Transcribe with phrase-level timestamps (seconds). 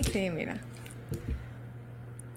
[0.00, 0.58] Ay, sí, mira.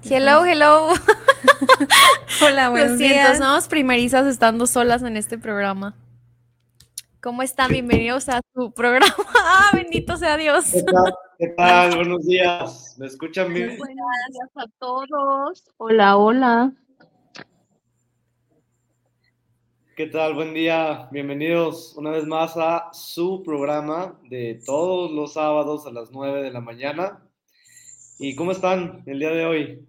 [0.03, 0.89] Hello, hello.
[2.45, 3.37] Hola, buenos Lo siento, días.
[3.37, 5.95] somos primerizas estando solas en este programa.
[7.21, 7.71] ¿Cómo están?
[7.71, 9.15] Bienvenidos a su programa.
[9.45, 10.71] ¡Ah, bendito sea Dios!
[10.73, 11.15] ¿Qué tal?
[11.39, 11.95] ¿Qué tal?
[11.95, 12.95] Buenos días.
[12.99, 13.77] ¿Me escuchan bien?
[13.77, 15.63] Buenos días a todos.
[15.77, 16.73] Hola, hola.
[19.95, 20.33] ¿Qué tal?
[20.33, 21.07] Buen día.
[21.11, 26.51] Bienvenidos una vez más a su programa de todos los sábados a las 9 de
[26.51, 27.23] la mañana.
[28.23, 29.85] ¿Y cómo están el día de hoy?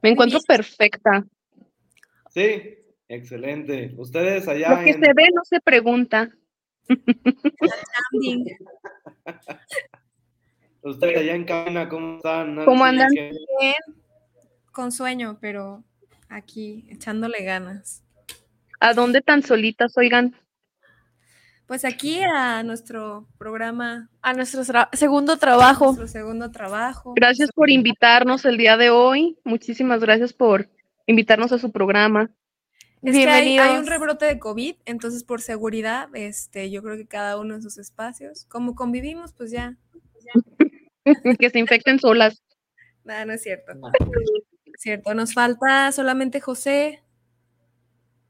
[0.00, 1.26] Me encuentro perfecta.
[2.30, 3.92] Sí, excelente.
[3.98, 5.00] Ustedes allá Lo que en...
[5.04, 6.30] se ve no se pregunta.
[10.80, 12.54] Ustedes allá en cabina, ¿cómo están?
[12.54, 13.10] Nancy, ¿Cómo andan?
[13.12, 13.74] ¿Qué- Bien,
[14.72, 15.84] con sueño, pero
[16.30, 18.02] aquí echándole ganas.
[18.80, 20.34] ¿A dónde tan solitas, oigan?
[21.66, 25.86] Pues aquí a nuestro programa, a nuestro tra- segundo trabajo.
[25.86, 27.14] Nuestro segundo trabajo.
[27.16, 29.38] Gracias por invitarnos el día de hoy.
[29.44, 30.68] Muchísimas gracias por
[31.06, 32.30] invitarnos a su programa.
[33.02, 33.88] Es que hay, hay un Bienvenidos.
[33.88, 38.44] rebrote de COVID, entonces por seguridad, este, yo creo que cada uno en sus espacios.
[38.46, 39.74] Como convivimos, pues ya.
[41.38, 42.42] que se infecten solas.
[43.04, 43.72] Nada, no es cierto.
[44.78, 47.02] Cierto, nos falta solamente José.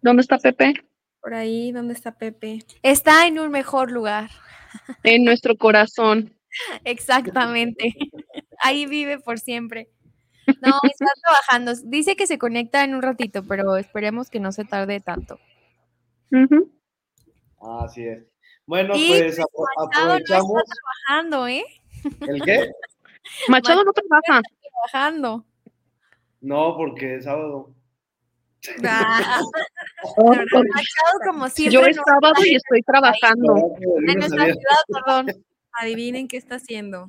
[0.03, 0.75] ¿Dónde está Pepe?
[1.25, 2.59] Por ahí, ¿dónde está Pepe?
[2.83, 4.29] Está en un mejor lugar.
[5.05, 6.35] En nuestro corazón.
[6.85, 7.95] Exactamente.
[8.61, 9.89] Ahí vive por siempre.
[10.61, 11.73] No, está trabajando.
[11.85, 15.39] Dice que se conecta en un ratito, pero esperemos que no se tarde tanto.
[16.31, 16.71] Ujú.
[17.85, 18.25] Así es.
[18.67, 20.63] Bueno, Y pues apro- Machado no está aprovechamos.
[21.07, 21.65] trabajando, ¿eh?
[22.29, 22.71] ¿El qué?
[23.49, 24.43] Machado no trabaja.
[24.91, 25.47] Trabajando.
[26.43, 27.73] No, porque es sábado.
[28.87, 29.41] Ah,
[30.17, 31.73] Machado, como siempre.
[31.73, 33.75] Yo es no sábado y estoy trabajando.
[34.07, 35.45] En nuestra ciudad, perdón.
[35.73, 37.07] Adivinen qué está haciendo.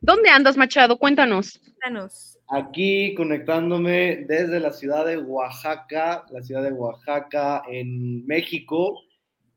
[0.00, 0.98] ¿Dónde andas, Machado?
[0.98, 1.58] Cuéntanos.
[1.58, 2.38] Cuéntanos.
[2.48, 9.02] Aquí conectándome desde la ciudad de Oaxaca, la ciudad de Oaxaca en México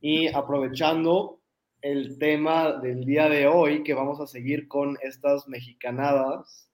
[0.01, 1.39] y aprovechando
[1.81, 6.70] el tema del día de hoy que vamos a seguir con estas mexicanadas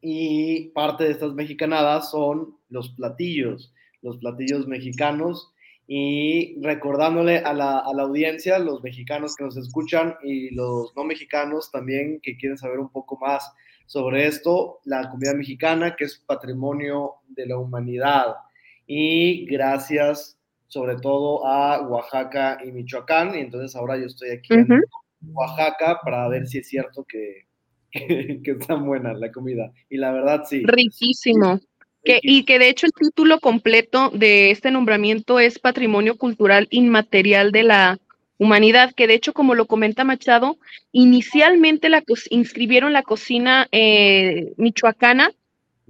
[0.00, 3.72] y parte de estas mexicanadas son los platillos,
[4.02, 5.52] los platillos mexicanos
[5.88, 11.04] y recordándole a la, a la audiencia, los mexicanos que nos escuchan y los no
[11.04, 13.52] mexicanos también que quieren saber un poco más
[13.86, 18.34] sobre esto, la comida mexicana, que es patrimonio de la humanidad.
[18.86, 20.36] Y gracias
[20.68, 23.34] sobre todo a Oaxaca y Michoacán.
[23.36, 24.68] Y entonces ahora yo estoy aquí en
[25.32, 27.46] Oaxaca para ver si es cierto que,
[27.90, 29.72] que, que está buena la comida.
[29.88, 30.62] Y la verdad sí.
[30.64, 31.60] Riquísimo.
[32.04, 37.50] Que, y que de hecho el título completo de este nombramiento es Patrimonio Cultural Inmaterial
[37.50, 37.98] de la
[38.38, 40.58] Humanidad, que de hecho, como lo comenta Machado,
[40.92, 45.32] inicialmente la inscribieron la cocina eh, michoacana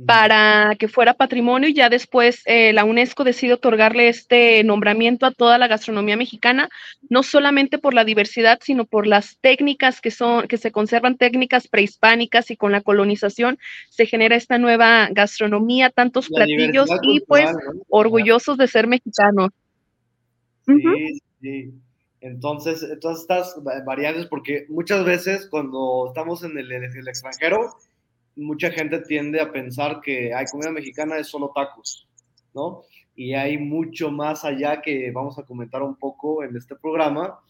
[0.04, 5.32] para que fuera patrimonio y ya después eh, la UNESCO decide otorgarle este nombramiento a
[5.32, 6.68] toda la gastronomía mexicana,
[7.08, 11.68] no solamente por la diversidad, sino por las técnicas que son, que se conservan técnicas
[11.68, 13.58] prehispánicas y con la colonización
[13.88, 17.50] se genera esta nueva gastronomía, tantos platillos y pues
[17.88, 19.50] orgullosos de ser mexicanos.
[20.66, 21.70] Sí, sí.
[22.20, 23.54] Entonces, todas estas
[23.84, 27.76] variantes, porque muchas veces cuando estamos en el, el extranjero,
[28.36, 32.08] mucha gente tiende a pensar que hay comida mexicana es solo tacos,
[32.54, 32.82] ¿no?
[33.14, 37.40] Y hay mucho más allá que vamos a comentar un poco en este programa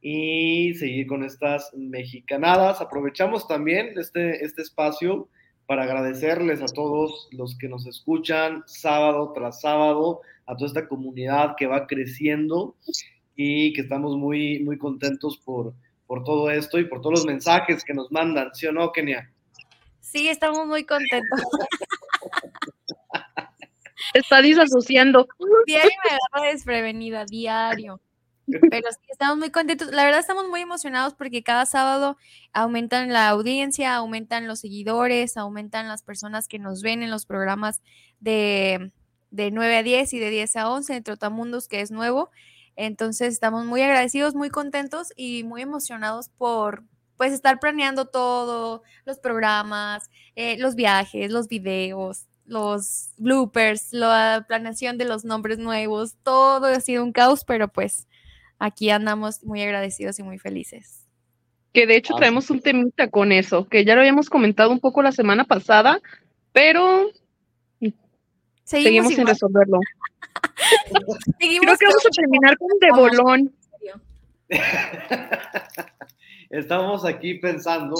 [0.00, 2.80] y seguir con estas mexicanadas.
[2.80, 5.28] Aprovechamos también este, este espacio
[5.66, 11.54] para agradecerles a todos los que nos escuchan sábado tras sábado, a toda esta comunidad
[11.56, 12.76] que va creciendo
[13.34, 15.74] y que estamos muy, muy contentos por,
[16.06, 19.30] por todo esto y por todos los mensajes que nos mandan, ¿sí o no, Kenia?
[20.04, 21.40] Sí, estamos muy contentos.
[24.12, 25.26] Está disasociando.
[25.66, 28.00] Diario me agarro desprevenida, diario.
[28.46, 29.88] Pero sí, estamos muy contentos.
[29.92, 32.18] La verdad, estamos muy emocionados porque cada sábado
[32.52, 37.80] aumentan la audiencia, aumentan los seguidores, aumentan las personas que nos ven en los programas
[38.20, 38.92] de,
[39.30, 42.30] de 9 a 10 y de 10 a 11 en Trotamundos, que es nuevo.
[42.76, 46.84] Entonces, estamos muy agradecidos, muy contentos y muy emocionados por,
[47.16, 54.98] pues estar planeando todo, los programas, eh, los viajes, los videos, los bloopers, la planeación
[54.98, 58.06] de los nombres nuevos, todo ha sido un caos, pero pues
[58.58, 61.06] aquí andamos muy agradecidos y muy felices.
[61.72, 65.02] Que de hecho traemos un temita con eso, que ya lo habíamos comentado un poco
[65.02, 66.00] la semana pasada,
[66.52, 67.10] pero
[68.64, 69.80] seguimos, sin resolverlo.
[71.38, 73.52] Creo que vamos a terminar con de bolón.
[76.58, 77.94] estamos aquí pensando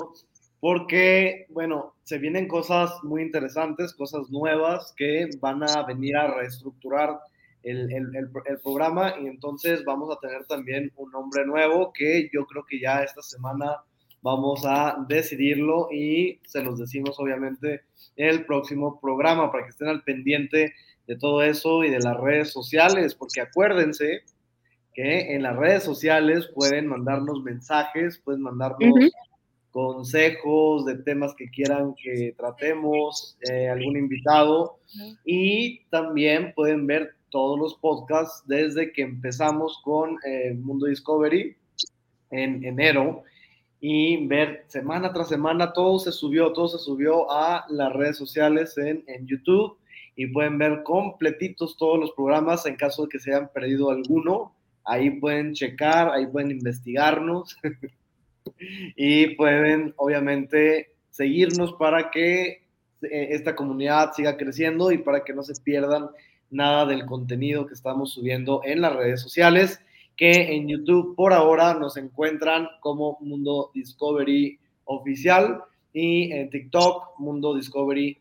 [0.61, 7.19] porque, bueno, se vienen cosas muy interesantes, cosas nuevas que van a venir a reestructurar
[7.63, 12.65] el, el, programa y entonces vamos a tener también un nombre nuevo que yo creo
[12.65, 13.79] que ya esta semana
[14.23, 17.83] vamos a decidirlo y se los decimos obviamente
[18.17, 20.75] el próximo programa para que estén al pendiente
[21.07, 24.23] de todo eso y de las redes sociales, porque acuérdense
[24.95, 29.11] que en las redes sociales pueden mandarnos mensajes, pueden mandarnos
[29.75, 34.79] consejos de temas que quieran que tratemos, eh, algún invitado,
[35.25, 41.57] y también pueden ver todos los podcasts desde que empezamos con eh, Mundo Discovery
[42.31, 43.25] en enero
[43.81, 48.79] y ver semana tras semana todo se subió, todo se subió a las redes sociales
[48.79, 49.77] en, en YouTube
[50.15, 54.54] y pueden ver completitos todos los programas en caso de que se hayan perdido alguno
[54.85, 57.57] ahí pueden checar, ahí pueden investigarnos
[58.97, 62.65] y pueden obviamente seguirnos para que
[63.03, 66.09] eh, esta comunidad siga creciendo y para que no se pierdan
[66.51, 69.81] nada del contenido que estamos subiendo en las redes sociales,
[70.17, 77.55] que en YouTube por ahora nos encuentran como Mundo Discovery Oficial y en TikTok Mundo
[77.55, 78.19] Discovery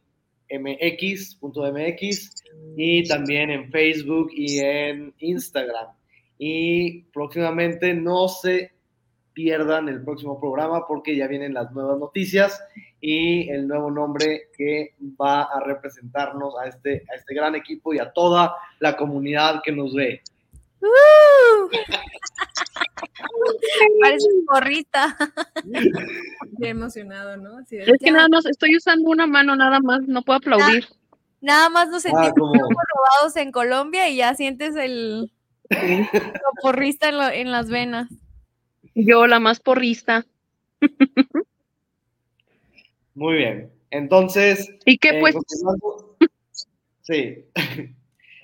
[0.50, 2.44] MX.mx
[2.77, 5.88] y también en Facebook y en Instagram
[6.45, 8.74] y próximamente no se
[9.32, 12.62] pierdan el próximo programa porque ya vienen las nuevas noticias
[13.00, 18.00] y el nuevo nombre que va a representarnos a este, a este gran equipo y
[18.00, 20.22] a toda la comunidad que nos ve.
[20.82, 21.70] ¡Uh!
[24.01, 25.15] Parece porrita.
[26.62, 27.62] Qué emocionado, ¿no?
[27.62, 30.89] es que nada más estoy usando una mano, nada más, no puedo aplaudir.
[31.39, 35.32] Nada, más nos sentimos ah, robados en Colombia y ya sientes el,
[36.62, 38.10] porrista en, las venas.
[38.96, 40.25] Yo, la más porrista.
[43.15, 43.72] Muy bien.
[43.89, 44.70] Entonces.
[44.86, 45.36] ¿Y qué eh, pues?
[47.01, 47.46] Sí.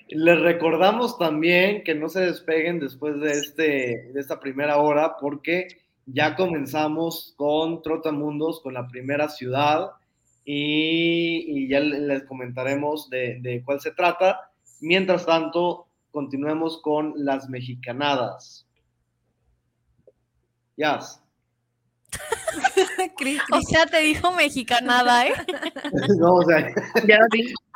[0.08, 5.68] Les recordamos también que no se despeguen después de, este, de esta primera hora, porque
[6.06, 9.92] ya comenzamos con Trotamundos, con la primera ciudad,
[10.44, 14.50] y, ya les comentaremos de, de cuál se trata.
[14.80, 18.66] Mientras tanto, continuemos con las mexicanadas.
[20.76, 20.98] Ya.
[23.52, 25.32] o sea, te dijo mexicanada, ¿eh?
[26.18, 26.74] no, o sea,
[27.06, 27.18] ya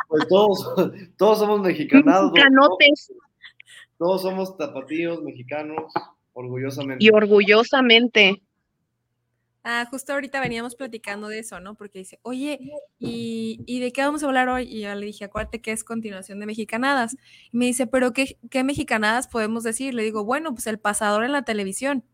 [0.08, 0.74] pues todos,
[1.16, 2.32] todos somos mexicanados.
[2.32, 3.12] Mexicanotes.
[3.98, 5.92] Todos, somos tapatíos mexicanos,
[6.32, 7.04] orgullosamente.
[7.04, 8.42] Y orgullosamente.
[9.66, 11.74] Ah, justo ahorita veníamos platicando de eso, ¿no?
[11.74, 12.58] Porque dice, oye,
[12.98, 14.64] ¿y, ¿y, de qué vamos a hablar hoy?
[14.64, 17.16] Y yo le dije, acuérdate que es continuación de Mexicanadas.
[17.50, 19.94] Y me dice, ¿pero qué, qué Mexicanadas podemos decir?
[19.94, 22.04] Le digo, bueno, pues el pasador en la televisión.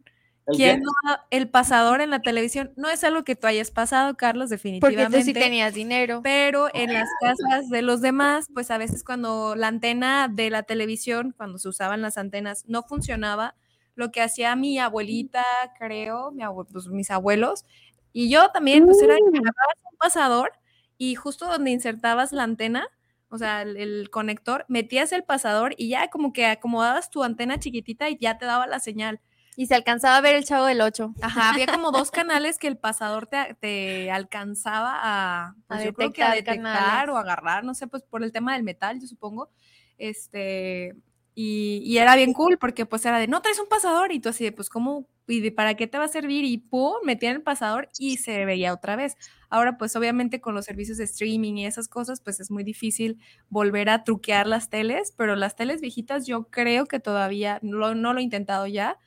[0.47, 0.83] ¿El ¿Quién qué?
[0.85, 2.73] no ha- el pasador en la televisión?
[2.77, 5.19] No es algo que tú hayas pasado, Carlos, Porque definitivamente.
[5.19, 6.21] tú sí tenías dinero.
[6.23, 10.63] Pero en las casas de los demás, pues a veces cuando la antena de la
[10.63, 13.57] televisión, cuando se usaban las antenas, no funcionaba,
[14.01, 15.45] lo que hacía mi abuelita,
[15.79, 16.43] creo, mi
[16.73, 17.65] pues, mis abuelos,
[18.13, 19.45] y yo también, pues era que Mm.
[19.45, 20.53] un pasador
[20.99, 22.89] y justo donde insertabas la antena,
[23.29, 27.61] o sea, el, el conector, metías el pasador y ya como que acomodabas tu antena
[27.61, 29.21] chiquitita y ya te daba la señal.
[29.57, 31.15] Y se alcanzaba a ver el chavo del 8.
[31.23, 36.13] Ajá, había como dos canales que el pasador te, te alcanzaba a, pues, yo creo
[36.13, 37.15] que a detectar detectar canales.
[37.15, 39.51] o agarrar, no sé, pues por el tema del metal, yo supongo.
[39.99, 40.97] Este,
[41.35, 44.29] y, y era bien cool porque pues era de, no traes un pasador y tú
[44.31, 47.37] así de, pues cómo, y de, para qué te va a servir y pum, metían
[47.37, 49.17] el pasador y se veía otra vez.
[49.49, 53.19] Ahora pues obviamente con los servicios de streaming y esas cosas pues es muy difícil
[53.49, 57.95] volver a truquear las teles, pero las teles viejitas yo creo que todavía, no, lo-
[57.95, 58.99] no lo he intentado ya,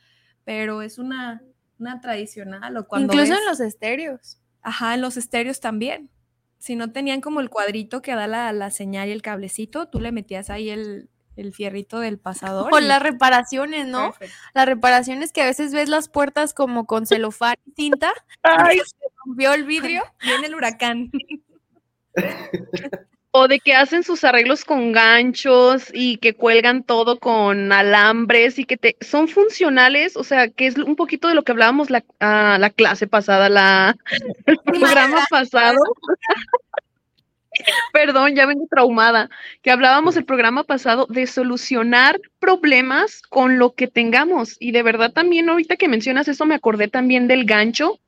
[0.45, 1.41] pero es una,
[1.79, 4.39] una tradicional o cuando Incluso ves- en los estéreos.
[4.61, 6.09] Ajá, en los estéreos también.
[6.57, 9.99] Si no tenían como el cuadrito que da la, la señal y el cablecito, tú
[9.99, 12.73] le metías ahí el, el fierrito del pasador.
[12.73, 14.11] O y- las reparaciones, ¿no?
[14.11, 14.35] Perfecto.
[14.53, 18.13] Las reparaciones que a veces ves las puertas como con celofán y cinta.
[18.43, 20.03] Ay, se rompió el vidrio.
[20.21, 21.11] Viene el huracán.
[23.31, 28.65] o de que hacen sus arreglos con ganchos y que cuelgan todo con alambres y
[28.65, 32.03] que te son funcionales, o sea, que es un poquito de lo que hablábamos la,
[32.19, 33.95] ah, la clase pasada, la,
[34.45, 35.79] el programa pasado.
[37.93, 39.29] Perdón, ya vengo traumada.
[39.61, 44.57] Que hablábamos el programa pasado de solucionar problemas con lo que tengamos.
[44.59, 47.99] Y de verdad también ahorita que mencionas eso me acordé también del gancho,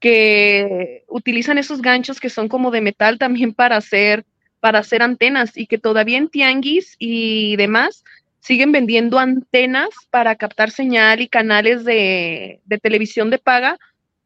[0.00, 4.24] que utilizan esos ganchos que son como de metal también para hacer
[4.60, 8.02] para hacer antenas y que todavía en tianguis y demás
[8.40, 13.78] siguen vendiendo antenas para captar señal y canales de, de televisión de paga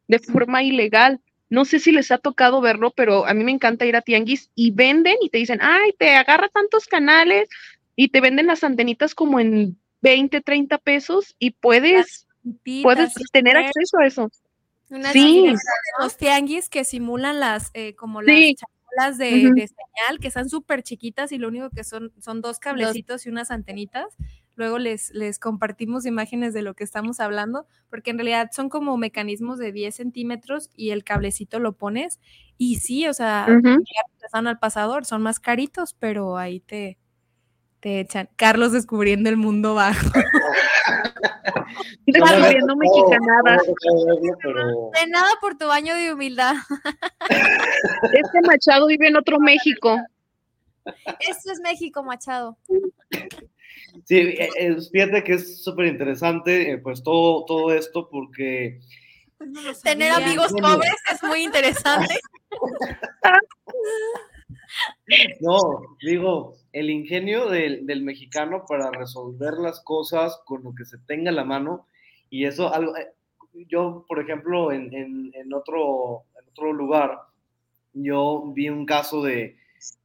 [0.09, 1.21] de forma ilegal.
[1.51, 4.51] No sé si les ha tocado verlo, pero a mí me encanta ir a tianguis
[4.55, 7.49] y venden y te dicen, ay, te agarra tantos canales
[7.97, 12.27] y te venden las antenitas como en 20, 30 pesos y puedes,
[12.83, 14.31] puedes tener acceso a eso.
[14.91, 15.43] Unas Sí.
[15.43, 15.63] chiquitas,
[16.01, 18.57] Los tianguis que simulan las, eh, como Sí.
[18.97, 19.55] las de, Ujú.
[19.55, 23.29] de señal, que están súper chiquitas y lo único que son son dos cablecitos y
[23.31, 24.07] unas antenitas.
[24.59, 28.97] Luego les, les compartimos imágenes de lo que estamos hablando, porque en realidad son como
[28.97, 32.19] mecanismos de 10 centímetros y el cablecito lo pones.
[32.57, 36.99] Y sí, o sea, ya empezaron al pasador, son más caritos, pero ahí te,
[37.79, 38.29] te echan.
[38.35, 40.01] Carlos descubriendo el mundo bajo.
[42.05, 42.75] Descubriendo
[44.43, 46.55] pero- De nada por tu baño de humildad.
[47.31, 49.97] Este Machado vive en otro México.
[51.21, 52.59] Esto es México, Machado.
[54.05, 58.81] Sí, eh, eh, fíjate que es súper interesante eh, pues todo, todo esto porque
[59.83, 60.27] Tener sabía.
[60.27, 60.69] amigos Bueno.
[60.75, 62.15] pobres es muy interesante.
[65.41, 65.59] No,
[66.03, 71.31] digo, el ingenio del, del mexicano para resolver las cosas con lo que se tenga
[71.31, 71.87] a la mano,
[72.31, 72.93] y eso, algo,
[73.69, 77.19] yo, por ejemplo, en, en- en otro, en otro lugar,
[77.95, 79.57] yo vi un caso de,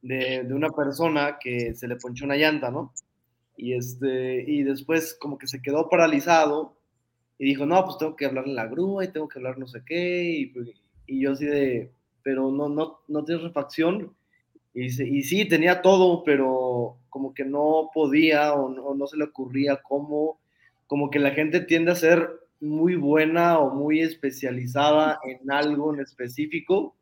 [0.02, 2.92] de, de una persona que se le ponchó una llanta, ¿no?
[3.56, 6.76] Y, este, y después como que se quedó paralizado
[7.38, 9.66] y dijo, no, pues tengo que hablarle a la grúa y tengo que hablar no
[9.66, 10.68] sé qué, y, pues,
[11.06, 11.92] y yo así de,
[12.22, 14.14] pero no, no, no tienes refacción.
[14.72, 19.80] Y, sí, tenía todo, pero como que no podía o no, no se le ocurría
[19.82, 20.40] cómo,
[20.88, 22.28] como que la gente tiende a ser
[22.60, 26.96] muy buena o muy especializada en algo en específico,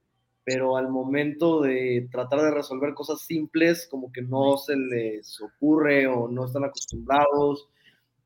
[0.44, 6.06] pero al momento de tratar de resolver cosas simples, como que no se les ocurre
[6.06, 7.68] o no están acostumbrados,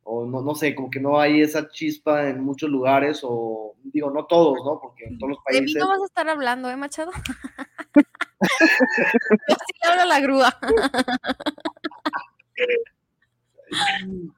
[0.08, 4.11] o no, no sé, como que no hay esa chispa en muchos lugares, o digo,
[4.11, 4.78] no todos, ¿no?
[4.80, 5.82] Porque en todos los De mí países...
[5.82, 7.11] no vas a estar hablando, ¿eh, Machado?
[9.49, 10.58] Yo sí le hablo a la grúa.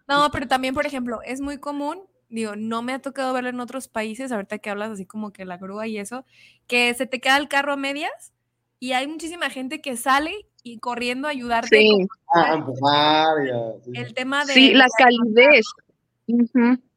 [0.08, 3.60] No, pero también, por ejemplo, es muy común, digo, no me ha tocado verlo en
[3.60, 6.24] otros países, ahorita que hablas así como que la grúa y eso,
[6.66, 8.32] que se te queda el carro a medias
[8.80, 11.78] y hay muchísima gente que sale y corriendo a ayudarte.
[11.78, 11.90] Sí,
[12.26, 13.36] como Ah, empujar,
[13.84, 13.90] sí.
[13.94, 14.52] El tema de...
[14.52, 15.66] sí, la calidez.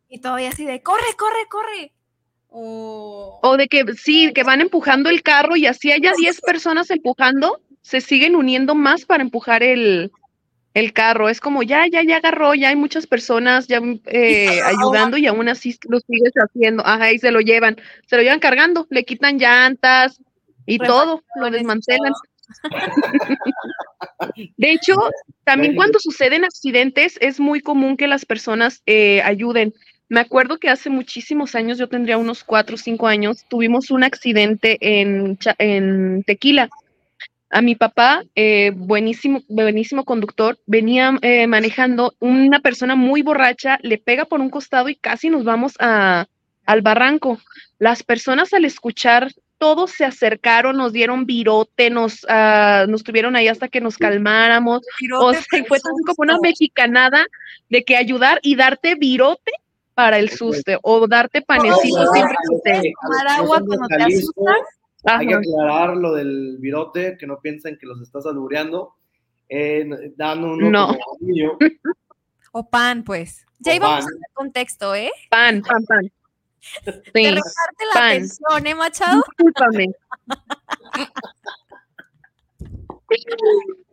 [0.09, 1.93] Y todavía así de, corre, corre, corre.
[2.49, 3.39] O...
[3.41, 7.61] O de que sí, que van empujando el carro y así haya 10 personas empujando,
[7.81, 10.11] se siguen uniendo más para empujar el,
[10.73, 11.29] el carro.
[11.29, 15.49] Es como, ya, ya, ya agarró, ya hay muchas personas ya eh, ayudando y aún
[15.49, 16.85] así lo sigues haciendo.
[16.85, 20.21] Ajá, y se lo llevan, se lo llevan cargando, le quitan llantas
[20.65, 22.13] y todo, lo desmantelan.
[24.57, 24.95] De hecho,
[25.45, 29.73] también cuando suceden accidentes es muy común que las personas eh, ayuden.
[30.09, 34.03] Me acuerdo que hace muchísimos años, yo tendría unos cuatro o cinco años, tuvimos un
[34.03, 36.69] accidente en, en Tequila.
[37.53, 43.97] A mi papá, eh, buenísimo, buenísimo conductor, venía eh, manejando una persona muy borracha, le
[43.97, 46.27] pega por un costado y casi nos vamos a,
[46.65, 47.39] al barranco.
[47.77, 53.47] Las personas al escuchar todos se acercaron, nos dieron virote, nos, uh, nos tuvieron ahí
[53.47, 54.81] hasta que nos calmáramos.
[55.19, 57.27] o sea, fue como una mexicanada
[57.69, 59.51] de que ayudar y darte virote
[59.93, 64.57] para el susto o darte panecito oh, siempre que tomar agua cuando te asustas.
[65.03, 68.95] Hay que aclarar lo del virote, que no piensen que los estás albureando.
[69.49, 70.95] Eh, dando un no.
[72.51, 73.45] o pan, pues.
[73.59, 75.11] Ya íbamos al contexto, ¿eh?
[75.29, 76.11] Pan, pan, pan.
[76.61, 77.41] Sí, de la
[77.93, 78.03] pan.
[78.03, 79.23] atención, ¿eh, Machado?
[79.35, 79.87] Discúlpame.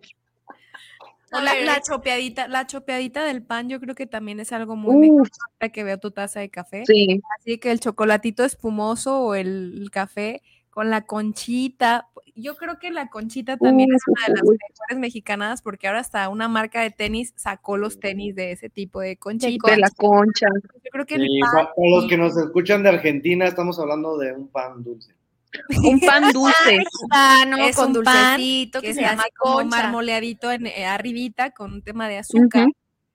[1.31, 5.73] La, la, chopeadita, la chopeadita del pan, yo creo que también es algo muy importante
[5.73, 6.85] que veo tu taza de café.
[6.87, 7.21] Sí.
[7.39, 10.43] Así que el chocolatito espumoso o el, café
[10.79, 12.07] con la conchita.
[12.37, 16.29] Yo creo que la conchita también es una de las mejores mexicanas porque ahora hasta
[16.29, 19.73] una marca de tenis sacó los tenis de ese tipo de conchita.
[19.73, 20.47] De la concha.
[20.85, 24.47] Yo creo que sí, para los que nos escuchan de Argentina, estamos hablando de un
[24.47, 25.13] pan dulce.
[25.83, 26.77] Un pan dulce.
[27.59, 32.09] es con un dulcecito que, se, llama como marmoleadito en, eh, arribita con un tema
[32.09, 32.69] de azúcar.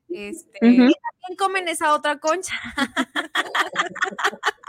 [0.09, 2.55] Este, Y también comen esa otra concha.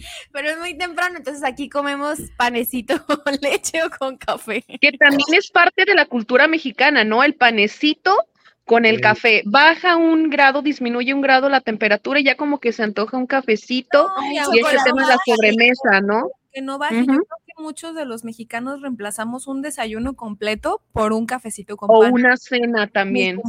[0.32, 4.64] Pero es muy temprano, entonces aquí comemos panecito con leche o con café.
[4.80, 7.22] Que también es parte de la cultura mexicana, ¿no?
[7.22, 8.16] El panecito
[8.64, 9.42] con el café.
[9.46, 13.26] Baja un grado, disminuye un grado la temperatura y ya como que se antoja un
[13.26, 16.30] cafecito y ese tema es la sobremesa, ¿no?
[16.52, 17.00] Que no baje.
[17.00, 21.90] Yo creo que muchos de los mexicanos reemplazamos un desayuno completo por un cafecito con
[21.90, 23.40] o una cena también.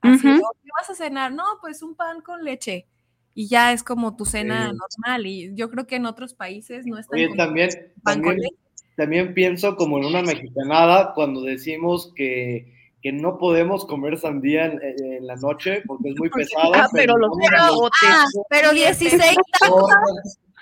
[0.00, 1.32] Así, ¿Qué vas a cenar?
[1.32, 2.86] No, pues un pan con leche.
[3.38, 5.26] Y ya es como tu cena normal.
[5.26, 7.70] Y yo creo que en otros países no está también,
[8.02, 8.40] también,
[8.96, 15.24] también pienso como en una mexicanada cuando decimos que que no podemos comer sandía en,
[15.24, 16.72] la noche porque es muy pesado.
[16.74, 19.88] Ah, pero, los ah, pero 16 tacos.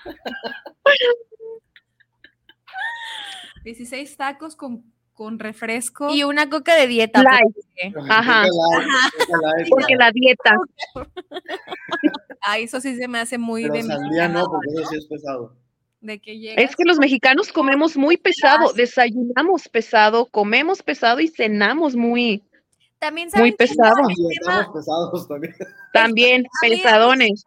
[3.63, 4.83] 16 tacos con,
[5.17, 6.13] con refresco.
[6.13, 7.23] Y una coca de dieta.
[8.07, 8.45] Ajá.
[9.69, 10.55] porque la dieta.
[12.49, 15.05] Ah, eso sí se me hace muy pero de sandía no, porque eso sí es
[15.07, 15.53] pesado.
[15.99, 21.97] De que es que los mexicanos comemos muy pesado, desayunamos pesado, comemos pesado y cenamos
[21.97, 22.47] muy,
[22.99, 23.95] también muy pesado.
[24.31, 25.55] Estamos pesados también.
[25.93, 27.43] También, pesadones.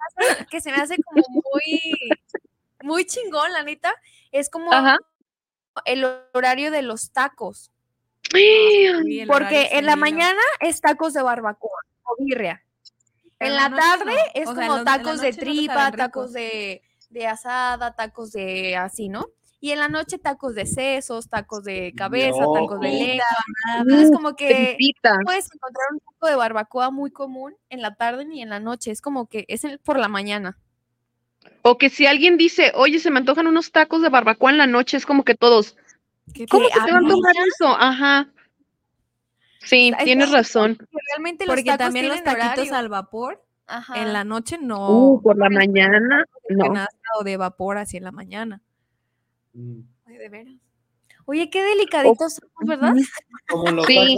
[0.50, 1.80] Que se me hace como muy,
[2.82, 3.94] muy chingón, la neta.
[4.32, 4.70] Es como
[5.84, 7.70] el horario de los tacos.
[9.26, 12.62] Porque en la mañana es tacos de barbacoa o birria.
[13.38, 19.08] En la tarde es como tacos de tripa, tacos de de asada, tacos de así,
[19.08, 19.26] ¿no?
[19.62, 24.02] Y en la noche tacos de sesos, tacos de cabeza, tacos de lengua.
[24.02, 24.78] Es como que
[25.24, 28.90] puedes encontrar un taco de barbacoa muy común en la tarde ni en la noche.
[28.90, 30.56] Es como que es por la mañana.
[31.62, 34.66] O que si alguien dice, oye, se me antojan unos tacos de barbacoa en la
[34.66, 35.76] noche, es como que todos.
[36.48, 37.66] ¿Cómo que te van a antojar eso?
[37.66, 38.30] Ajá.
[39.62, 40.78] Sí, tienes razón.
[41.12, 43.44] Realmente los Porque también los taquitos al vapor
[43.94, 44.90] en la noche no.
[44.90, 46.64] Uh, por la mañana, no.
[47.18, 48.62] O de vapor así en la mañana.
[49.52, 49.80] Mm.
[50.06, 50.54] Oye, de veras.
[51.26, 52.94] Oye, qué delicaditos somos, ¿verdad?
[53.48, 53.98] Como los sí.
[53.98, 54.16] al,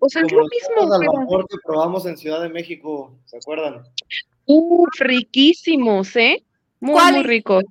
[0.00, 0.94] o sea, es lo mismo.
[0.94, 3.84] Al vapor que probamos en Ciudad de México, ¿se acuerdan?
[4.46, 6.44] Uh, riquísimos, ¿eh?
[6.80, 7.64] Muy, muy ricos.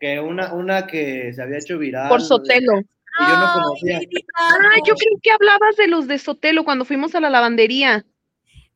[0.00, 2.08] Que una, una que se había hecho viral.
[2.08, 2.80] Por Sotelo.
[2.80, 4.00] Y yo no conocía.
[4.38, 8.04] Ah, yo creo que hablabas de los de Sotelo cuando fuimos a la lavandería.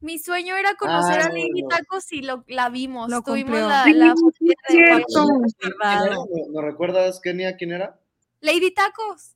[0.00, 3.10] Mi sueño era conocer a Lady Tacos y lo, la vimos.
[3.10, 4.14] Lo Tuvimos la, la
[6.50, 7.98] ¿No recuerdas, Kenia, quién era?
[8.40, 9.32] Lady Tacos.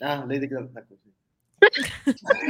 [0.00, 0.70] Ah, Lady Tacos.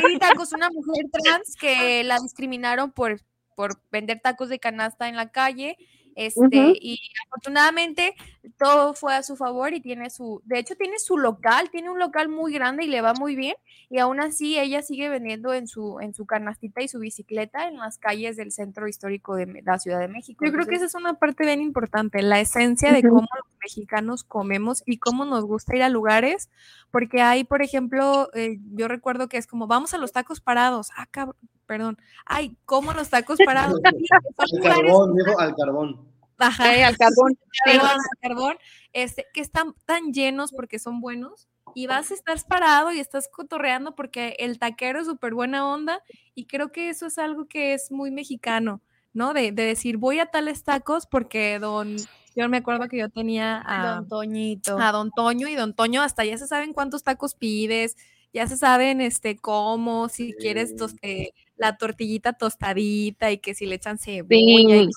[0.02, 3.20] Lady Tacos, una mujer trans que la discriminaron por,
[3.56, 5.76] por vender tacos de canasta en la calle
[6.20, 8.14] este, y afortunadamente
[8.58, 11.98] todo fue a su favor y tiene su, de hecho tiene su local, tiene un
[11.98, 13.54] local muy grande y le va muy bien
[13.88, 17.78] y aún así ella sigue vendiendo en su, en su canastita y su bicicleta en
[17.78, 20.44] las calles del centro histórico de la Ciudad de México.
[20.44, 24.22] Yo creo que esa es una parte bien importante, la esencia de cómo los mexicanos
[24.22, 26.50] comemos y cómo nos gusta ir a lugares,
[26.90, 30.90] porque hay, por ejemplo, eh, yo recuerdo que es como, vamos a los tacos parados,
[30.96, 33.80] ah, cabrón, perdón, ay, ¿cómo los tacos parados?
[34.38, 36.09] al carbón, dijo al carbón.
[36.40, 38.56] Ajá, al carbón, al carbón,
[38.92, 43.28] este, que están tan llenos porque son buenos, y vas, a estar parado y estás
[43.28, 46.02] cotorreando porque el taquero es súper buena onda
[46.34, 48.80] y creo que eso es algo que es muy mexicano,
[49.12, 49.34] ¿no?
[49.34, 51.96] De, de, decir, voy a tales tacos porque don,
[52.34, 54.78] yo me acuerdo que yo tenía a Don Toñito.
[54.78, 57.96] A Don Toño y Don Toño hasta ya se saben cuántos tacos pides,
[58.32, 63.76] ya se saben este cómo, si quieres toste, la tortillita tostadita y que si le
[63.76, 64.28] echan cebolla.
[64.28, 64.88] Sí.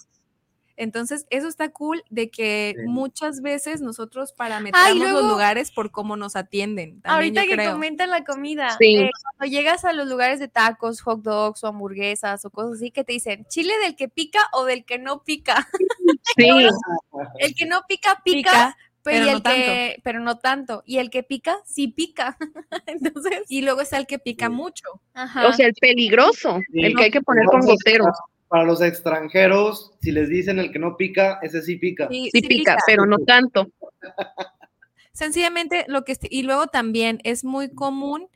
[0.76, 2.84] Entonces, eso está cool de que sí.
[2.88, 7.02] muchas veces nosotros parametramos luego, los lugares por cómo nos atienden.
[7.02, 7.72] También ahorita que creo.
[7.74, 8.98] comentan la comida, sí.
[8.98, 12.92] eh, cuando llegas a los lugares de tacos, hot dogs o hamburguesas o cosas así,
[12.92, 15.68] que te dicen, chile del que pica o del que no pica.
[16.36, 16.48] Sí.
[17.40, 18.50] el que no pica, pica.
[18.52, 20.02] pica pero, pero, y el no que, tanto.
[20.04, 20.84] pero no tanto.
[20.86, 22.38] Y el que pica, sí pica.
[22.88, 24.54] Entonces, y luego está el que pica sí.
[24.54, 24.86] mucho.
[25.14, 25.48] Ajá.
[25.48, 28.16] O sea, el peligroso, el que hay que poner con goteros
[28.54, 32.08] para los extranjeros, si les dicen el que no pica, ese sí pica.
[32.12, 33.66] Sí, sí, sí pica, pica, pero no tanto.
[35.12, 38.28] Sencillamente lo que y luego también es muy común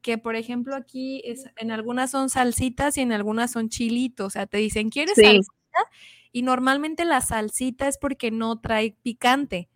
[0.00, 4.30] que por ejemplo aquí es, en algunas son salsitas y en algunas son chilitos, o
[4.30, 5.24] sea, te dicen, "¿Quieres sí.
[5.24, 5.90] salsita?"
[6.32, 9.68] y normalmente la salsita es porque no trae picante.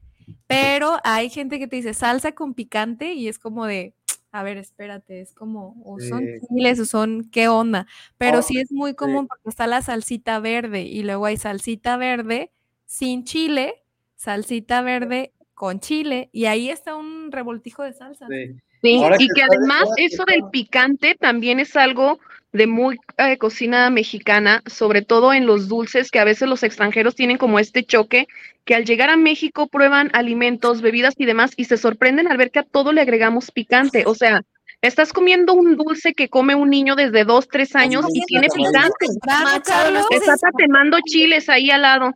[0.47, 3.95] Pero hay gente que te dice salsa con picante y es como de,
[4.33, 6.47] a ver, espérate, es como, o son sí.
[6.47, 7.87] chiles o son, ¿qué onda?
[8.17, 9.29] Pero oh, sí es muy común sí.
[9.29, 12.53] porque está la salsita verde y luego hay salsita verde
[12.87, 13.83] sin chile,
[14.17, 18.27] salsita verde con chile y ahí está un revoltijo de salsa.
[18.29, 22.19] Sí, sí y que además eso del picante también es algo
[22.53, 27.15] de muy eh, cocina mexicana, sobre todo en los dulces, que a veces los extranjeros
[27.15, 28.27] tienen como este choque,
[28.65, 32.51] que al llegar a México prueban alimentos, bebidas y demás, y se sorprenden al ver
[32.51, 34.05] que a todo le agregamos picante.
[34.07, 34.43] O sea,
[34.83, 39.07] estás comiendo un dulce que come un niño desde dos, tres años y tiene picante.
[39.27, 42.13] Machado, está tatemando chiles ahí al lado.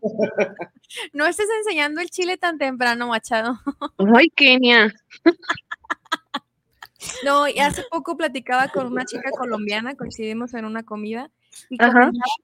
[1.12, 3.58] No estés enseñando el chile tan temprano, Machado.
[4.14, 4.92] Ay, Kenia.
[7.24, 11.30] No, y hace poco platicaba con una chica colombiana, coincidimos en una comida,
[11.70, 11.78] y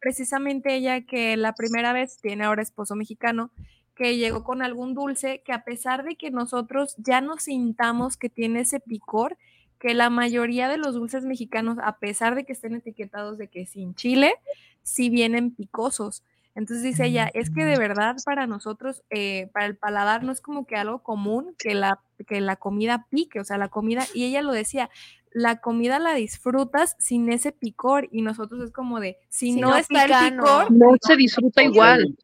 [0.01, 3.51] precisamente ella que la primera vez tiene ahora esposo mexicano,
[3.94, 8.31] que llegó con algún dulce que a pesar de que nosotros ya nos sintamos que
[8.31, 9.37] tiene ese picor,
[9.79, 13.66] que la mayoría de los dulces mexicanos, a pesar de que estén etiquetados de que
[13.66, 14.35] sin chile,
[14.83, 16.23] sí vienen picosos.
[16.55, 20.41] Entonces dice ella, es que de verdad para nosotros, eh, para el paladar, no es
[20.41, 24.25] como que algo común que la, que la comida pique, o sea, la comida, y
[24.25, 24.91] ella lo decía,
[25.33, 29.71] la comida la disfrutas sin ese picor, y nosotros es como de, si, si no,
[29.71, 32.17] no, está pica, el picor, no, no se disfruta igual.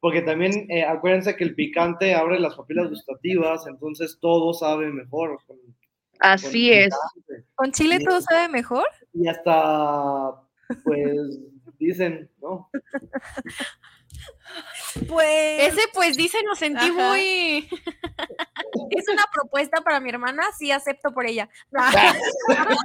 [0.00, 5.38] Porque también eh, acuérdense que el picante abre las papilas gustativas, entonces todo sabe mejor.
[5.46, 5.56] Con,
[6.18, 6.94] Así con es.
[7.54, 8.84] ¿Con chile y, todo sabe mejor?
[9.12, 10.32] Y hasta,
[10.82, 11.38] pues,
[11.82, 12.70] dicen, ¿no?
[15.08, 15.72] Pues.
[15.72, 17.08] Ese, pues, dicen, lo sentí Ajá.
[17.08, 17.68] muy.
[18.90, 21.48] es una propuesta para mi hermana, sí acepto por ella.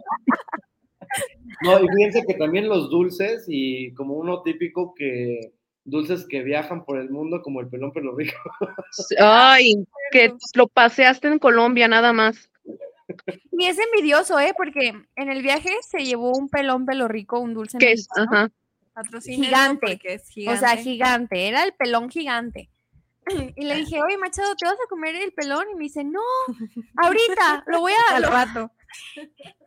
[1.63, 6.85] no, y fíjense que también los dulces, y como uno típico que dulces que viajan
[6.85, 8.37] por el mundo, como el pelón pelo rico.
[9.19, 12.49] Ay, que lo paseaste en Colombia nada más.
[13.51, 14.53] Y es envidioso, ¿eh?
[14.55, 18.51] Porque en el viaje se llevó un pelón pelo rico, un dulce que es, ajá
[19.21, 22.69] gigante, es gigante, o sea, gigante, era el pelón gigante.
[23.55, 25.65] Y le dije, oye, Machado, ¿te vas a comer el pelón?
[25.71, 26.21] Y me dice, no,
[26.97, 28.15] ahorita, lo voy a...
[28.15, 28.71] Al rato.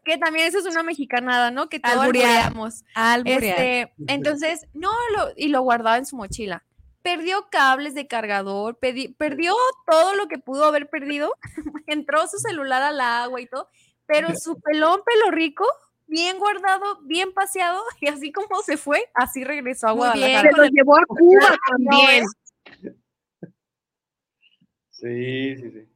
[0.04, 1.68] Que también eso es una mexicanada, ¿no?
[1.68, 2.84] Que todo albureamos.
[3.24, 6.64] Este, entonces, no, lo, y lo guardaba en su mochila.
[7.02, 9.54] Perdió cables de cargador, pedi, perdió
[9.86, 11.34] todo lo que pudo haber perdido.
[11.86, 13.68] Entró su celular al agua y todo,
[14.06, 15.66] pero su pelón pelo rico
[16.10, 20.50] bien guardado, bien paseado, y así como se fue, así regresó a Guadalajara.
[20.50, 22.24] Se lo llevó a Cuba también.
[24.90, 25.88] Sí, sí, sí.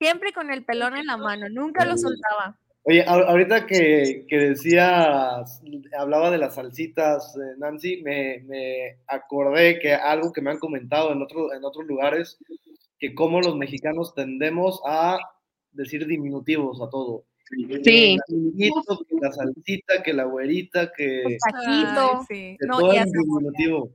[0.00, 2.58] Siempre con el pelón en la mano, nunca lo soltaba.
[2.84, 5.62] Oye, ahorita que, que decías,
[5.96, 11.12] hablaba de las salsitas, eh, Nancy, me, me, acordé que algo que me han comentado
[11.12, 12.38] en, otro, en otros lugares,
[12.98, 15.18] que como los mexicanos tendemos a
[15.72, 17.26] decir diminutivos a todo.
[17.84, 18.18] Sí.
[18.28, 18.70] Que
[19.20, 21.22] la salsita, que la güerita, que.
[21.22, 22.24] El taquito.
[22.28, 22.56] Sí.
[22.58, 23.90] Que no, todo es diminutivo.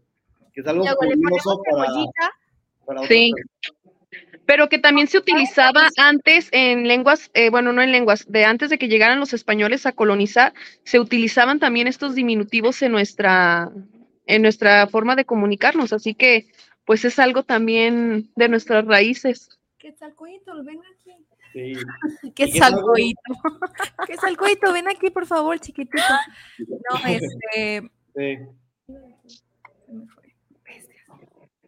[0.53, 1.87] Que es algo curioso para,
[2.85, 3.31] para Sí.
[4.45, 8.69] Pero que también se utilizaba antes en lenguas, eh, bueno, no en lenguas, de antes
[8.69, 13.71] de que llegaran los españoles a colonizar, se utilizaban también estos diminutivos en nuestra,
[14.27, 15.93] en nuestra forma de comunicarnos.
[15.93, 16.47] Así que
[16.85, 19.49] pues es algo también de nuestras raíces.
[19.79, 21.11] Quetzalcoito, ven aquí.
[21.55, 21.73] Sí.
[22.35, 23.21] Quetzalcoito.
[24.07, 26.03] Quetzalcoito, ven aquí, por favor, chiquitito.
[26.59, 27.89] No, este.
[28.13, 28.37] Sí.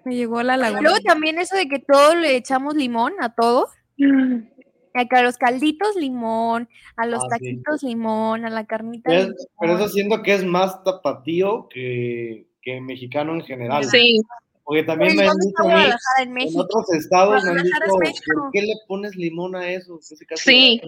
[0.04, 0.82] Me llegó la laguna.
[0.82, 3.68] Luego también eso de que todo le echamos limón a todo.
[4.94, 9.12] A los calditos limón, a los ah, taquitos limón, a la carnita.
[9.60, 13.84] Pero, eso siento que es más tapatío que, que mexicano en general.
[13.84, 14.22] Sí.
[14.68, 15.64] Porque también me han dicho
[16.20, 17.80] en, en, otros estados me han dicho,
[18.34, 19.98] ¿por qué le pones limón a eso?
[20.36, 20.82] Sí.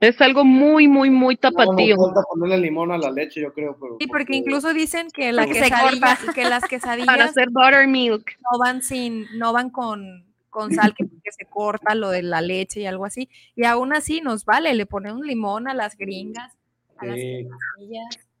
[0.00, 1.96] Es algo muy, muy, muy tapatío.
[1.96, 3.78] No, falta ponerle limón a la leche, yo creo.
[3.80, 8.58] Pero sí, porque, incluso dicen que, la quesadilla, que las quesadillas para hacer buttermilk no
[8.58, 12.86] van sin, no van con, con sal, que, se corta lo de la leche y
[12.86, 13.30] algo así.
[13.56, 16.52] Y aún así nos vale, le ponemos limón a las gringas,
[16.98, 18.31] a las quesadillas.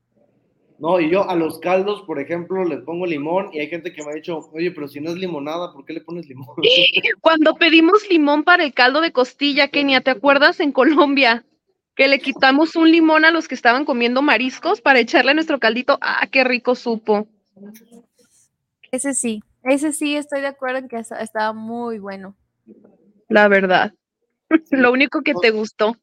[0.82, 4.02] No, y yo a los caldos, por ejemplo, les pongo limón y hay gente que
[4.02, 6.56] me ha dicho, oye, pero si no es limonada, ¿por qué le pones limón?
[7.20, 11.44] Cuando pedimos limón para el caldo de costilla, Kenia, ¿te acuerdas en Colombia?
[11.94, 15.60] Que le quitamos un limón a los que estaban comiendo mariscos para echarle a nuestro
[15.60, 15.98] caldito.
[16.00, 17.28] Ah, qué rico supo.
[18.90, 22.34] Ese sí, ese sí estoy de acuerdo en que estaba muy bueno.
[23.28, 23.94] La verdad.
[24.70, 25.96] Lo único que te gustó.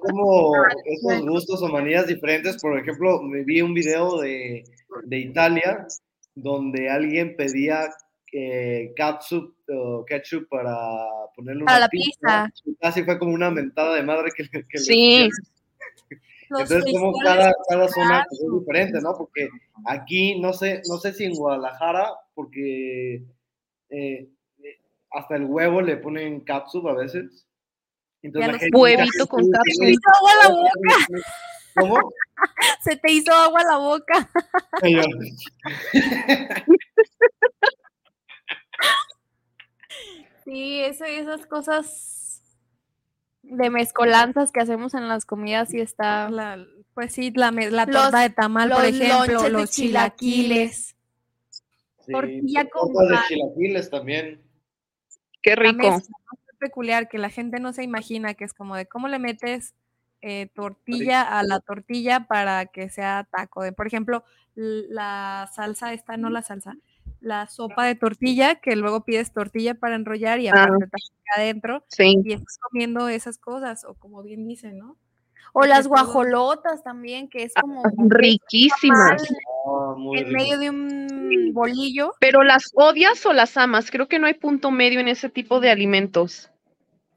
[0.00, 0.52] Como
[0.84, 2.60] esos gustos o manías diferentes.
[2.60, 4.64] Por ejemplo, me vi un video de,
[5.04, 5.86] de Italia
[6.34, 7.88] donde alguien pedía
[8.32, 9.54] eh, ketchup,
[10.06, 10.76] ketchup para
[11.34, 12.50] ponerle una la pizza.
[12.80, 15.28] Casi fue como una mentada de madre que, que sí.
[16.50, 19.14] Entonces, como cada, cada zona pues, es diferente, ¿no?
[19.16, 19.48] Porque
[19.84, 23.22] aquí, no sé, no sé si en Guadalajara, porque
[23.90, 24.28] eh,
[25.10, 27.47] hasta el huevo le ponen catsup a veces.
[28.22, 31.08] Entonces, huevito con Se te hizo agua la boca.
[31.74, 32.12] ¿Cómo?
[32.82, 34.30] Se te hizo agua la boca.
[40.44, 42.42] sí, eso, esas cosas
[43.42, 48.20] de mezcolanzas que hacemos en las comidas y está la, pues sí, la, la torta
[48.20, 50.96] de tamal, por ejemplo, los chilaquiles.
[52.10, 54.42] tortilla con de chilaquiles también.
[55.40, 56.02] Qué rico
[56.58, 59.74] peculiar que la gente no se imagina, que es como de cómo le metes
[60.20, 63.62] eh, tortilla a la tortilla para que sea taco.
[63.62, 66.76] De, por ejemplo, la salsa esta, no la salsa,
[67.20, 71.36] la sopa de tortilla, que luego pides tortilla para enrollar y aparte ah.
[71.36, 74.96] adentro y estás comiendo esas cosas, o como bien dicen, ¿no?
[75.52, 79.22] O las guajolotas también, que es ah, como riquísimas.
[79.66, 81.07] Ah, en medio de un
[81.52, 82.12] bolillo.
[82.20, 85.60] Pero las odias o las amas, creo que no hay punto medio en ese tipo
[85.60, 86.50] de alimentos.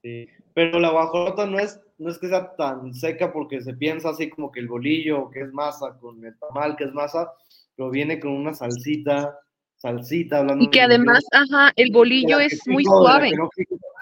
[0.01, 4.09] Sí, pero la guajolota no es, no es que sea tan seca porque se piensa
[4.09, 7.31] así como que el bolillo, que es masa, con el tamal, que es masa,
[7.75, 9.37] pero viene con una salsita,
[9.77, 13.31] salsita, hablando Y que además, ajá, el bolillo es muy suave.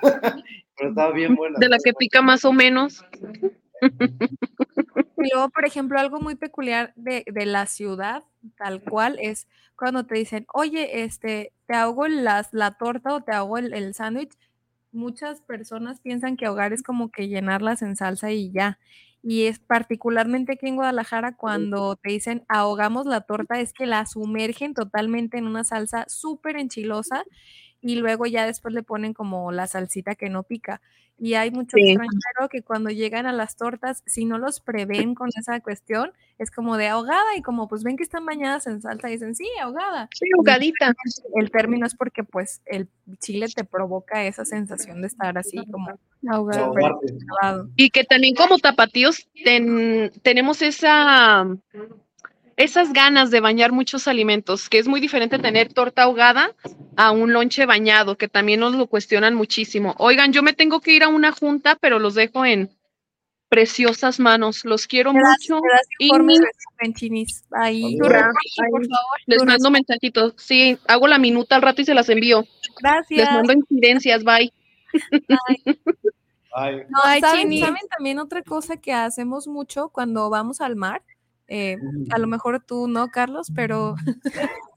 [0.79, 1.59] pero estaba bien buena.
[1.59, 3.03] De la que pica más o menos.
[5.21, 8.23] Y luego, por ejemplo, algo muy peculiar de, la ciudad,
[8.57, 13.33] tal cual, es cuando te dicen, oye, este, te hago las, la torta o te
[13.33, 14.31] hago el, el sándwich.
[14.91, 18.79] Muchas personas piensan que ahogar es como que llenarlas en salsa y ya.
[19.21, 24.05] Y es particularmente aquí en Guadalajara cuando te dicen ahogamos la torta, es que la
[24.05, 27.25] sumergen totalmente en una salsa súper enchilosa
[27.81, 30.81] y luego ya después le ponen como la salsita que no pica.
[31.21, 35.29] Y hay mucho extranjero que cuando llegan a las tortas, si no los prevén con
[35.35, 39.09] esa cuestión, es como de ahogada y como pues ven que están bañadas en salsa,
[39.09, 40.07] dicen, sí, ahogada.
[40.13, 40.93] Sí, ahogadita.
[41.35, 42.87] El término es porque pues el
[43.19, 47.69] chile te provoca esa sensación de estar así como ahogado.
[47.75, 49.27] Y que también como tapatíos
[50.23, 51.45] tenemos esa
[52.59, 56.53] esas ganas de bañar muchos alimentos, que es muy diferente tener torta ahogada
[56.97, 59.95] a un lonche bañado, que también nos lo cuestionan muchísimo.
[59.97, 62.69] Oigan, yo me tengo que ir a una junta, pero los dejo en
[63.47, 64.65] preciosas manos.
[64.65, 65.61] Los quiero mucho.
[65.99, 66.09] y
[67.51, 68.85] Ahí, por favor.
[69.25, 70.33] Les mando mensajitos.
[70.35, 72.43] Sí, hago la minuta al rato y se las envío.
[72.81, 73.19] Gracias.
[73.19, 74.21] Les mando incidencias.
[74.25, 74.51] Bye.
[75.29, 76.87] Bye.
[76.89, 81.01] No, ¿saben, ¿saben también otra cosa que hacemos mucho cuando vamos al mar?
[81.49, 81.77] Eh,
[82.11, 83.95] a lo mejor tú no, Carlos, pero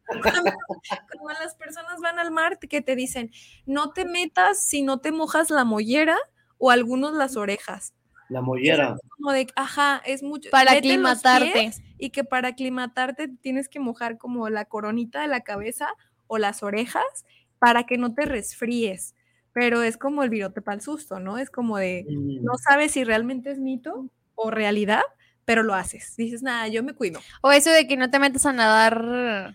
[1.12, 3.30] como las personas van al mar que te dicen,
[3.66, 6.16] no te metas si no te mojas la mollera
[6.58, 7.94] o algunos las orejas.
[8.28, 8.96] La mollera.
[9.10, 10.48] como de, ajá, es mucho.
[10.50, 11.72] Para aclimatarte.
[11.98, 15.88] Y que para aclimatarte tienes que mojar como la coronita de la cabeza
[16.26, 17.04] o las orejas
[17.58, 19.14] para que no te resfríes.
[19.52, 21.36] Pero es como el virote para el susto, ¿no?
[21.36, 22.58] Es como de, no mm.
[22.66, 25.02] sabes si realmente es mito o realidad,
[25.44, 26.14] pero lo haces.
[26.16, 27.20] Dices, nada, yo me cuido.
[27.42, 29.54] O eso de que no te metas a nadar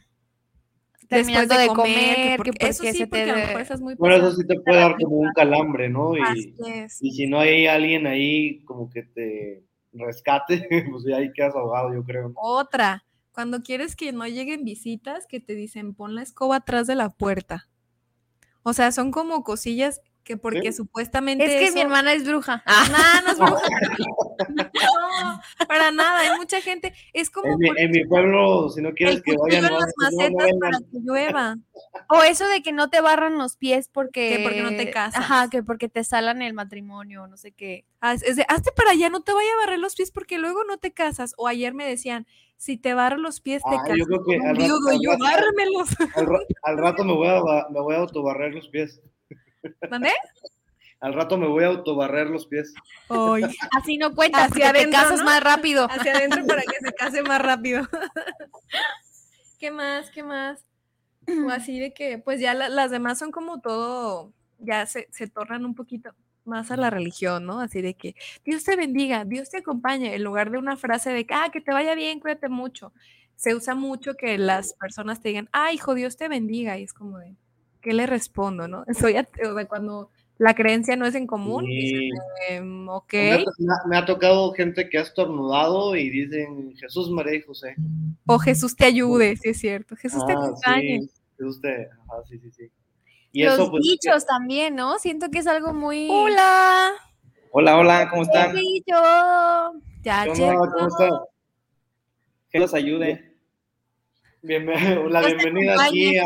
[1.08, 3.46] terminando después de comer, que que eso porque sí, se porque te a lo de-
[3.48, 6.18] mejor estás muy Bueno, eso sí te puede dar como un calambre, ¿no?
[6.18, 7.02] Y, es.
[7.02, 11.94] y si no hay alguien ahí como que te rescate, pues ya ahí quedas ahogado,
[11.94, 12.32] yo creo.
[12.36, 16.96] Otra, cuando quieres que no lleguen visitas, que te dicen pon la escoba atrás de
[16.96, 17.70] la puerta.
[18.64, 20.78] O sea, son como cosillas que porque ¿Sí?
[20.78, 22.62] supuestamente Es que mi hermana es bruja.
[22.66, 23.62] Ah, no, no es bruja.
[24.78, 26.94] No, para nada, hay mucha gente.
[27.14, 29.80] Es como En mi, por en mi pueblo, si no quieres que vayan, en no,
[29.80, 30.60] las no, no macetas vengan.
[30.60, 31.58] para que llueva.
[32.10, 34.38] O eso de que no te barran los pies porque...
[34.38, 35.20] Que porque no te casas.
[35.22, 37.86] Ajá, que porque te salan el matrimonio, no sé qué.
[38.00, 40.38] Ah, Es es de, hazte para allá, no te vaya a barrer los pies porque
[40.38, 41.34] luego no te casas.
[41.38, 43.98] O ayer me decían, si te barro los pies, te Ah, casas.
[43.98, 45.90] yo creo que al rato- al yo, rato- bármelos.
[46.16, 49.02] Al, ra- al rato me voy, a, me voy a autobarrer los pies.
[49.90, 50.12] ¿Mandé?
[51.00, 52.74] Al rato me voy a autobarrer los pies.
[53.10, 53.44] Ay,
[53.80, 55.26] Así no cuenta, Hacia porque te adentro, casas ¿no?
[55.26, 55.88] más rápido.
[55.92, 57.88] hacia adentro para que se case más rápido.
[59.60, 60.10] ¿Qué más?
[60.12, 60.60] ¿Qué más?
[61.46, 65.28] O así de que, pues ya la- las demás son como todo, ya se, se
[65.28, 66.12] tornan un poquito
[66.46, 67.60] más a la religión, ¿no?
[67.60, 71.26] Así de que Dios te bendiga, Dios te acompañe, en lugar de una frase de
[71.26, 72.94] que, ah, que te vaya bien, cuídate mucho.
[73.36, 76.94] Se usa mucho que las personas te digan, ah, hijo, Dios te bendiga, y es
[76.94, 77.36] como de,
[77.82, 78.86] ¿qué le respondo, no?
[79.12, 81.66] Soy ateo, o sea, cuando la creencia no es en común,
[82.50, 83.34] em, ok, me,
[83.74, 87.76] ha, me tocado gente que ha estornudado y dicen Jesús, María y José.
[88.28, 91.02] o Jesús te ayude, sí es cierto, Jesús te Ah, acompañe.
[91.02, 91.90] sí, Jesús te...
[91.90, 92.72] Ajá, sí, sí, sí.
[93.32, 95.00] Y Los eso, pues, dichos también, ¿no?
[95.00, 96.08] Siento que es algo muy...
[96.10, 96.92] Hola.
[97.52, 98.52] Hola, hola, ¿cómo están?
[98.54, 98.94] ¡Qué dicho!
[100.04, 100.70] Ya llegó.
[100.72, 101.12] ¿Cómo estás?
[102.52, 103.36] Que los ayude.
[104.44, 106.26] Bienven- la bienvenida aquí a,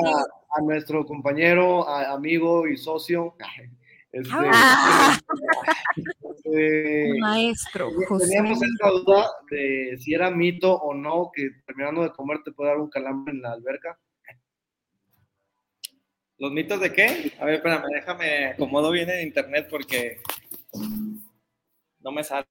[0.54, 3.36] a nuestro compañero, a- amigo y socio.
[4.14, 5.18] Este, Ah.
[6.54, 8.26] eh, Maestro José.
[8.26, 12.72] teníamos esta duda de si era mito o no que terminando de comer te puede
[12.72, 13.98] dar un calambre en la alberca.
[16.40, 17.32] ¿Los mitos de qué?
[17.40, 20.20] A ver, espérame, déjame acomodo bien en internet porque
[22.02, 22.46] no me sale.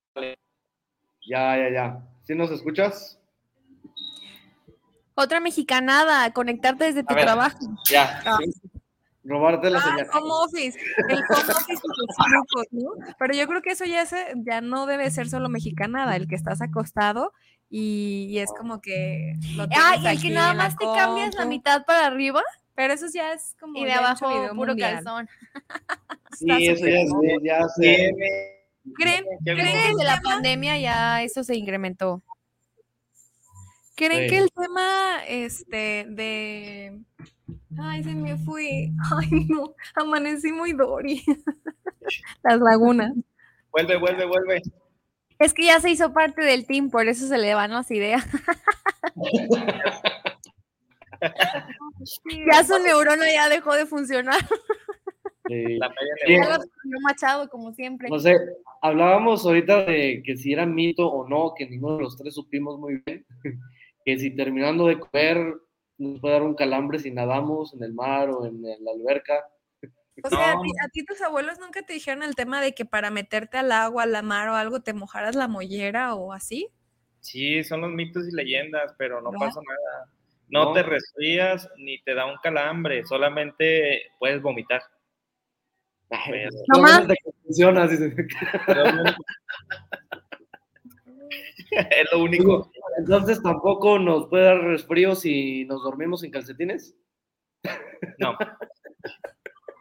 [1.29, 2.09] Ya, ya, ya.
[2.23, 3.19] ¿Sí nos escuchas?
[5.22, 7.24] Otra mexicanada, conectarte desde tu ver.
[7.24, 7.59] trabajo.
[7.90, 8.22] Ya.
[8.24, 8.38] Ah.
[8.42, 8.50] ¿sí?
[9.22, 10.09] Robarte la Ah, señal.
[10.14, 10.78] home office,
[11.09, 13.14] el home office y los trucos, ¿no?
[13.18, 16.37] Pero yo creo que eso ya, se, ya no debe ser solo mexicanada, el que
[16.37, 17.35] estás acostado
[17.68, 21.44] y, y es como que lo Ah, y el que nada más te cambias la
[21.44, 22.42] mitad para arriba
[22.74, 24.94] Pero eso ya es como y de abajo video puro mundial.
[25.04, 25.28] calzón.
[26.33, 27.11] Sí, eso ya, es-
[27.42, 28.61] ya me-
[28.94, 32.22] ¿Creen, ¿Qué creen Creo que desde la pandemia ya eso se incrementó.
[34.01, 34.29] ¿Creen Sí.
[34.31, 36.99] que el tema este de
[37.79, 41.23] ay se me fue ay no amanecí muy Dory
[42.43, 43.13] las lagunas
[43.73, 44.63] Vuelve, vuelve, vuelve.
[45.39, 48.27] Es que ya se hizo parte del team, por eso se le van las ideas.
[52.51, 54.41] Ya su neurona ya dejó de funcionar.
[55.47, 55.77] Sí.
[55.77, 55.91] La
[56.27, 56.65] media lo
[57.03, 58.09] Machado, como siempre.
[58.09, 58.39] No sé,
[58.81, 62.79] hablábamos ahorita de que si era mito o no, que ninguno de los tres supimos
[62.79, 63.27] muy bien,
[64.14, 65.55] que si terminando de comer
[65.99, 69.44] nos puede dar un calambre si nadamos en el mar o en la alberca.
[70.23, 70.61] o sea, No.
[70.61, 73.59] ¿a ti, a ti tus abuelos nunca te dijeron el tema de que para meterte
[73.59, 76.68] al agua, a la mar o algo te mojaras la mollera o así?
[77.20, 79.38] Sí, son los mitos y leyendas, pero no No.
[79.38, 80.11] pasa nada.
[80.49, 80.73] No, No.
[80.73, 84.83] te resfrías ni te da un calambre, solamente puedes vomitar.
[86.27, 87.07] Pero- No más.
[87.44, 87.85] funciona,
[91.70, 92.70] es lo único.
[92.98, 96.94] Entonces tampoco nos puede dar resfrío si nos dormimos sin calcetines.
[98.18, 98.37] No.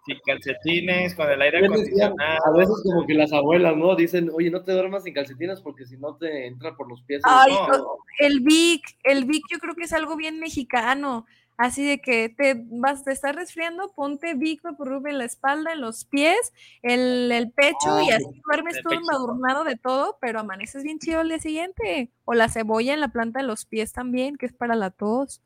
[0.06, 2.16] Sin calcetines, con el aire acondicionado.
[2.46, 3.96] a veces como que las abuelas, ¿no?
[3.96, 7.22] Dicen, oye, no te duermas sin calcetines porque si no te entra por los pies.
[7.26, 7.78] el- Ay, no.
[7.78, 7.88] no,
[8.20, 11.26] el Vic, el Vic yo creo que es algo bien mexicano.
[11.62, 15.82] Así de que te vas, te estás resfriando, ponte Vic Vaporub en la espalda, en
[15.82, 19.02] los pies, el, el pecho y Ah, así duermes el todo pecho.
[19.02, 22.12] embadurnado de todo, pero amaneces bien chido al día siguiente.
[22.24, 25.42] O la cebolla en la planta de los pies también, que es para la tos.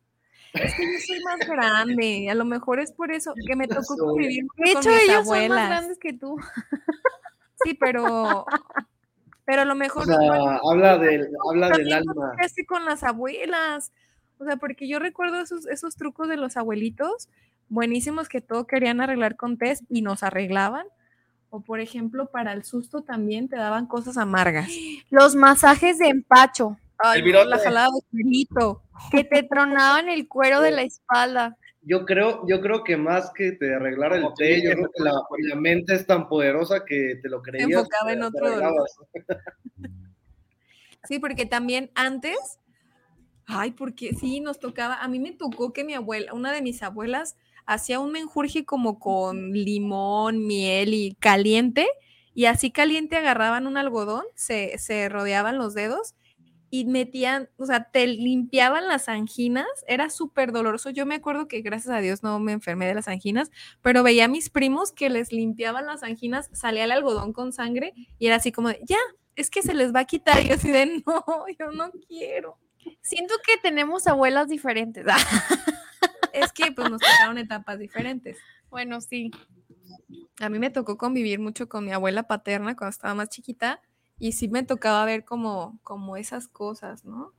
[0.54, 3.98] Es que yo soy más grande, a lo mejor es por eso que me tocó
[3.98, 5.70] convivir De con hecho, mis ellos son más abuelas.
[5.70, 6.38] grandes que tú.
[7.64, 8.46] Sí, pero
[9.46, 10.18] pero a lo mejor O sea,
[10.70, 12.34] habla del, habla del alma.
[12.38, 13.92] casi con las abuelas.
[14.40, 17.30] O sea, porque yo recuerdo esos, esos trucos de los abuelitos
[17.70, 20.86] buenísimos que todo querían arreglar con test y nos arreglaban.
[21.50, 24.70] O por ejemplo, para el susto también te daban cosas amargas.
[25.10, 27.50] Los masajes de empacho, Ay, El virote.
[27.50, 28.82] la jalada de cuerito.
[29.12, 31.58] que te tronaban el cuero de la espalda.
[31.82, 35.12] Yo creo, yo creo que más que te arreglara el té, yo creo que la,
[35.50, 37.70] la mente es tan poderosa que te lo creías.
[37.70, 38.88] enfocaba en te otro dolor.
[41.04, 42.38] Sí, porque también antes
[43.46, 46.82] Ay, porque sí, nos tocaba, a mí me tocó que mi abuela, una de mis
[46.84, 47.36] abuelas,
[47.66, 51.88] hacía un menjurje como con limón, miel y caliente,
[52.34, 56.16] y así caliente agarraban un algodón, se, se rodeaban los dedos
[56.70, 60.90] y metían, o sea, te limpiaban las anginas, era súper doloroso.
[60.90, 63.52] Yo me acuerdo que gracias a Dios no me enfermé de las anginas,
[63.84, 67.94] pero veía a mis primos que les limpiaban las anginas, salía el algodón con sangre
[68.18, 68.98] y era así como de, ya,
[69.36, 70.44] es que se les va a quitar.
[70.44, 71.24] Y yo así de, no,
[71.60, 72.58] yo no quiero.
[73.02, 75.06] Siento que tenemos abuelas diferentes.
[76.34, 78.38] es que pues nos tocaron etapas diferentes.
[78.70, 79.32] Bueno, sí.
[80.40, 83.82] A mí me tocó convivir mucho con mi abuela paterna cuando estaba más chiquita
[84.20, 87.34] y sí me tocaba ver como, como esas cosas, ¿no?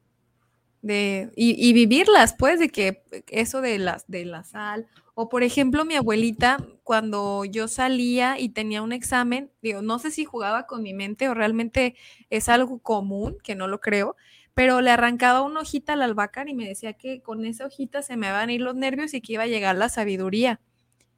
[0.82, 5.86] De, y, vivirlas, pues, de que eso de, las, de la sal, o por ejemplo,
[5.86, 10.82] mi abuelita, cuando yo salía y tenía un examen, digo, no sé si jugaba con
[10.82, 11.96] mi mente o realmente
[12.28, 14.14] es algo común, que no lo creo,
[14.54, 18.16] pero le arrancaba una hojita al albahaca y me decía que con esa hojita se
[18.16, 20.60] me van a ir los nervios y que iba a llegar la sabiduría.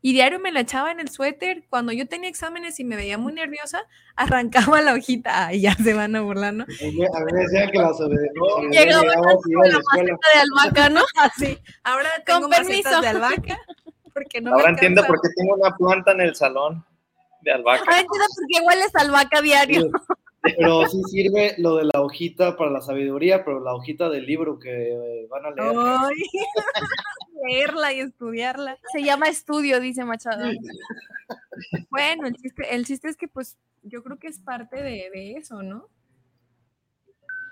[0.03, 1.64] Y diario me la echaba en el suéter.
[1.68, 3.82] Cuando yo tenía exámenes y me veía muy nerviosa,
[4.16, 5.53] arrancaba la hojita.
[5.53, 6.64] y ya se van a burlar, ¿no?
[6.64, 11.03] A mí me decían que la sabiduría llegaba con la maceta de albahaca, ¿no?
[11.16, 11.59] Así.
[11.82, 13.01] Ahora tengo con permiso.
[13.01, 13.59] de albahaca.
[14.14, 16.87] Porque no Ahora entiendo por qué tengo una planta en el salón
[17.43, 17.82] de albahaca.
[17.82, 19.91] Ahora entiendo por qué hueles albahaca diario.
[20.57, 24.59] Pero sí sirve lo de la hojita para la sabiduría, pero la hojita del libro
[24.59, 25.74] que eh, van a leer.
[27.49, 28.78] Leerla y estudiarla.
[28.92, 30.51] Se llama estudio, dice Machado.
[31.90, 35.32] Bueno, el chiste, el chiste es que pues yo creo que es parte de, de
[35.32, 35.88] eso, ¿no?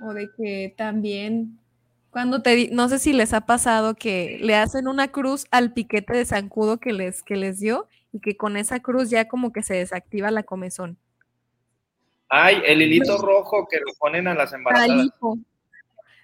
[0.01, 1.59] O de que también
[2.15, 6.17] cuando te no sé si les ha pasado que le hacen una cruz al piquete
[6.17, 9.65] de zancudo que les que les dio y que con esa cruz ya como que
[9.65, 10.97] se desactiva la comezón.
[12.29, 15.11] Ay, el hilito rojo que lo ponen a las embarazadas.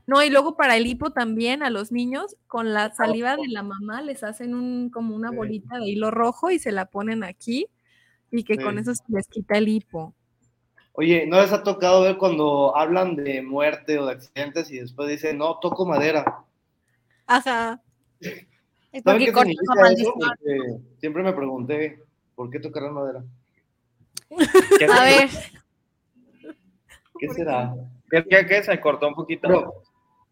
[0.07, 3.62] No, y luego para el hipo también a los niños, con la saliva de la
[3.62, 7.68] mamá les hacen un, como una bolita de hilo rojo y se la ponen aquí
[8.32, 10.14] y que con eso se les quita el hipo.
[10.94, 15.09] Oye, ¿no les ha tocado ver cuando hablan de muerte o de accidentes y después
[15.09, 16.44] dicen, no, toco madera?
[17.26, 17.80] Ajá.
[19.05, 20.14] ¿Saben qué significa eso?
[20.98, 22.03] siempre me pregunté,
[22.34, 23.22] ¿por qué tocar madera?
[24.92, 25.30] A ver.
[27.20, 27.74] ¿Qué será?
[28.10, 28.62] ¿Qué, qué, qué?
[28.62, 29.48] Se cortó un poquito.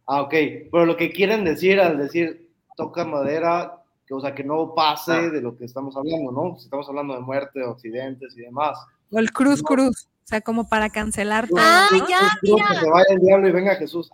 [0.07, 0.35] ah, ok.
[0.73, 5.13] Pero lo que quieren decir al decir toca madera, que, o sea, que no pase
[5.13, 5.31] ah.
[5.31, 6.57] de lo que estamos hablando, ¿no?
[6.57, 8.79] Estamos hablando de muerte, accidentes y demás.
[9.11, 10.09] O el cruz, cruz.
[10.25, 11.61] O sea, como para cancelar todo.
[11.61, 12.67] Ah, ya, mira.
[12.69, 14.11] Que se vaya el diablo y venga Jesús.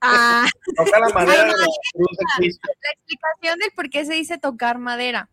[0.00, 0.46] Ah.
[0.76, 2.68] Toca la madera de la cruz de Cristo.
[2.68, 5.28] La explicación del por qué se dice tocar madera.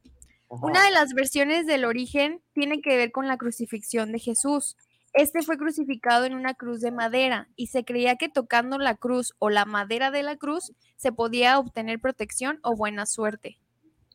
[0.49, 4.77] Una de las versiones del origen tiene que ver con la crucifixión de Jesús.
[5.17, 9.33] Este fue crucificado en una cruz de madera y se creía que tocando la cruz
[9.39, 13.57] o la madera de la cruz se podía obtener protección o buena suerte.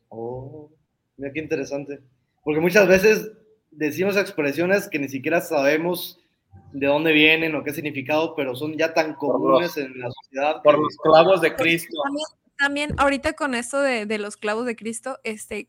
[0.07, 0.71] Oh,
[1.17, 1.99] mira qué interesante.
[2.41, 3.33] Porque muchas veces
[3.69, 6.21] decimos expresiones que ni siquiera sabemos
[6.71, 10.61] de dónde vienen o qué significado, pero son ya tan comunes en la sociedad.
[10.63, 11.97] Por los clavos de Cristo.
[12.57, 15.67] También, ahorita con esto de, de, los clavos de Cristo, este,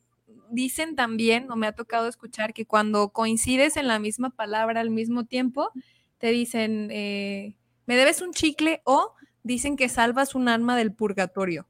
[0.51, 4.91] dicen también, o me ha tocado escuchar, que cuando coincides en la misma palabra al
[4.91, 5.71] mismo tiempo,
[6.19, 11.67] te dicen, eh, me debes un chicle o dicen que salvas un alma del purgatorio.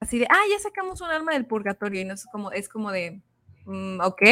[0.00, 2.92] Así de, ah, ya sacamos un alma del purgatorio y no es como, es como
[2.92, 3.20] de,
[3.64, 4.22] mm, ok,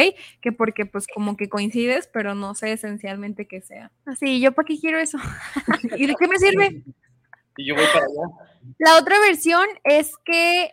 [0.41, 3.91] que porque pues como que coincides, pero no sé esencialmente qué sea.
[4.05, 5.17] Así, ¿yo para qué quiero eso?
[5.97, 6.83] ¿Y de qué me sirve?
[7.57, 8.55] Y yo voy para allá.
[8.79, 10.71] La otra versión es que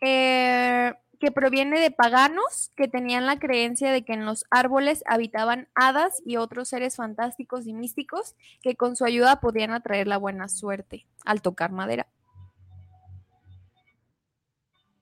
[0.00, 0.92] eh,
[1.24, 6.20] que proviene de paganos que tenían la creencia de que en los árboles habitaban hadas
[6.26, 11.06] y otros seres fantásticos y místicos que con su ayuda podían atraer la buena suerte
[11.24, 12.06] al tocar madera.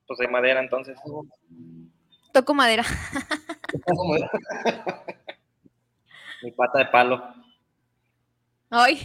[0.07, 0.97] Pues hay madera entonces.
[2.33, 2.85] Toco madera.
[6.45, 7.21] Mi pata de palo.
[8.71, 9.05] Ay.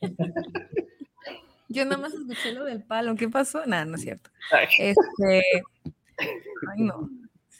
[1.68, 3.16] Yo nada más escuché lo del palo.
[3.16, 3.66] ¿Qué pasó?
[3.66, 4.30] Nada, no es cierto.
[4.78, 5.62] Este,
[6.18, 7.08] Ay, no.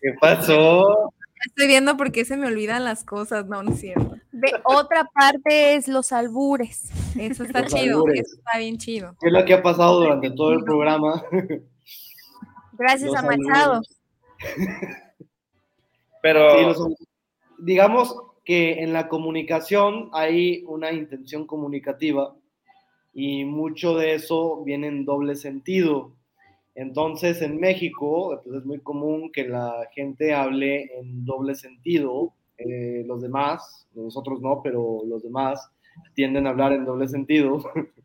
[0.01, 1.13] ¿Qué pasó?
[1.47, 4.17] Estoy viendo por qué se me olvidan las cosas, no, no es cierto.
[4.33, 6.91] De otra parte es los albures.
[7.19, 9.15] Eso está chido, eso está bien chido.
[9.21, 11.23] ¿Qué es lo que ha pasado durante todo el programa?
[12.73, 13.83] Gracias a Machado.
[16.23, 16.97] Pero
[17.59, 22.35] digamos que en la comunicación hay una intención comunicativa
[23.13, 26.14] y mucho de eso viene en doble sentido.
[26.75, 32.35] Entonces, en México pues, es muy común que la gente hable en doble sentido.
[32.59, 35.68] Eh, los demás, nosotros no, pero los demás
[36.14, 37.64] tienden a hablar en doble sentido.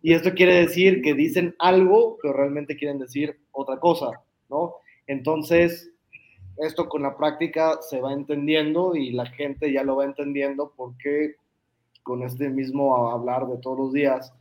[0.00, 4.76] Y esto quiere decir que dicen algo, pero realmente quieren decir otra cosa, ¿no?
[5.08, 5.90] Entonces,
[6.58, 11.34] esto con la práctica se va entendiendo y la gente ya lo va entendiendo porque
[12.04, 14.32] con este mismo hablar de todos los días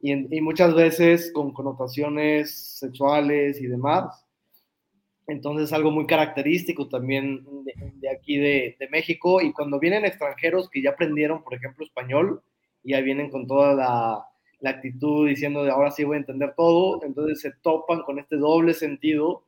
[0.00, 4.24] y, y muchas veces con connotaciones sexuales y demás.
[5.26, 10.06] Entonces es algo muy característico también de, de aquí de, de, México y cuando vienen
[10.06, 12.42] extranjeros que ya aprendieron, por ejemplo, español,
[12.82, 14.26] y ya vienen con toda la,
[14.60, 18.36] la actitud diciendo de ahora sí voy a entender todo, entonces se topan con este
[18.36, 19.44] doble sentido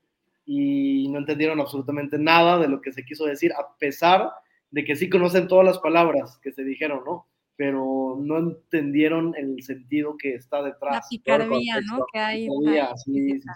[0.46, 4.30] y no entendieron absolutamente nada de lo que se quiso decir, a pesar
[4.70, 7.26] de que sí conocen todas las palabras que se dijeron, ¿no?
[7.60, 10.94] Pero no entendieron el sentido que está detrás.
[10.94, 12.06] La picardía, ¿no?
[12.10, 12.48] Que hay.
[12.48, 13.48] Picardía, sí, sí, sí.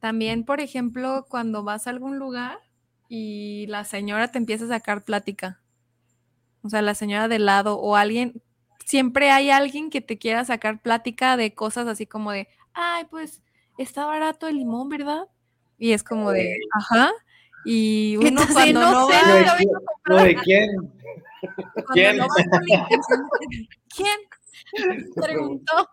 [0.00, 2.58] También, por ejemplo, cuando vas a algún lugar
[3.08, 5.62] y la señora te empieza a sacar plática.
[6.62, 8.42] O sea, la señora del lado o alguien,
[8.84, 13.40] siempre hay alguien que te quiera sacar plática de cosas así como de, ay, pues
[13.78, 15.22] está barato el limón, ¿verdad?
[15.78, 17.12] Y es como de, ajá.
[17.64, 20.92] Y uno Entonces, cuando no no, sé, va- ¿De lo quién?
[21.94, 22.80] Vengo a ¿No, ¿De quién?
[23.94, 24.18] ¿Quién?
[24.86, 25.04] no la.
[25.26, 25.88] Preguntó.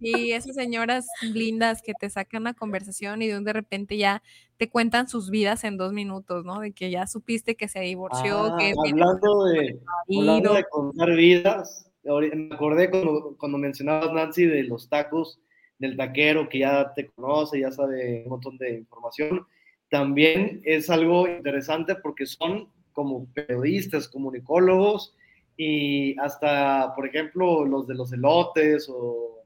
[0.00, 4.22] Y esas señoras lindas que te sacan una conversación y de un de repente ya
[4.56, 6.60] te cuentan sus vidas en dos minutos, ¿no?
[6.60, 11.90] De que ya supiste que se divorció, Ah, que hablando de, hablando de contar vidas,
[12.04, 15.40] me acordé cuando, cuando mencionabas, Nancy, de los tacos,
[15.78, 19.46] del taquero que ya te conoce, ya sabe un montón de información.
[19.90, 25.14] También es algo interesante porque son como periodistas, comunicólogos
[25.54, 29.42] y hasta, por ejemplo, los de los elotes o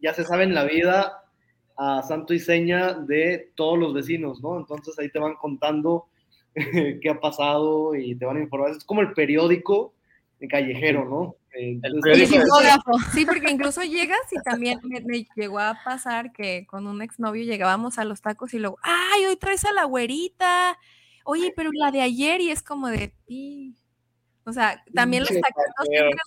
[0.00, 1.22] ya se saben la vida
[1.76, 4.56] a santo y seña de todos los vecinos, ¿no?
[4.56, 6.06] Entonces ahí te van contando
[6.54, 8.70] qué ha pasado y te van a informar.
[8.70, 9.94] Es como el periódico
[10.48, 11.36] callejero, ¿no?
[11.52, 12.26] El de-.
[13.12, 17.44] Sí, porque incluso llegas y también me, me llegó a pasar que con un exnovio
[17.44, 20.78] llegábamos a los tacos y luego, ay, hoy traes a la güerita.
[21.24, 23.76] Oye, pero la de ayer y es como de ti.
[24.46, 25.44] O sea, también los entran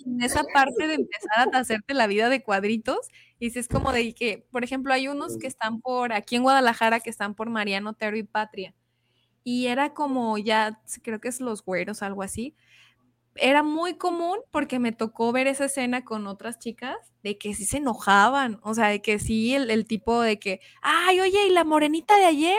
[0.06, 3.94] en esa parte de empezar a hacerte la vida de cuadritos y si es como
[3.94, 7.50] de que, por ejemplo, hay unos que están por aquí en Guadalajara que están por
[7.50, 8.74] Mariano Otero y Patria.
[9.44, 12.56] Y era como ya, creo que es los güeros, algo así,
[13.36, 17.66] era muy común porque me tocó ver esa escena con otras chicas de que sí
[17.66, 21.52] se enojaban, o sea, de que sí, el, el tipo de que, ay, oye, ¿y
[21.52, 22.58] la morenita de ayer?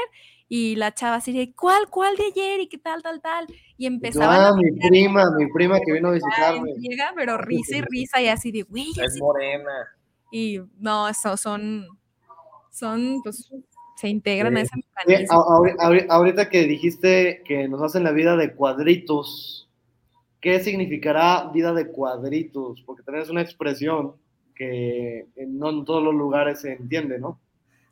[0.48, 2.60] Y la chava así de, ¿cuál, cuál de ayer?
[2.60, 3.46] ¿Y qué tal, tal, tal?
[3.76, 6.72] Y empezaban Ah, a mi prima, mi prima que vino a visitarme.
[7.14, 9.20] pero risa y risa y así de, güey, Es sé".
[9.20, 9.88] morena.
[10.32, 11.86] Y no, eso son,
[12.70, 13.50] son, pues,
[13.96, 15.44] se integran a ese Sí, mecanismo.
[16.08, 19.68] ahorita que dijiste que nos hacen la vida de cuadritos,
[20.40, 22.82] ¿qué significará vida de cuadritos?
[22.86, 24.14] Porque tenés una expresión
[24.54, 27.38] que en- no en todos los lugares se entiende, ¿no?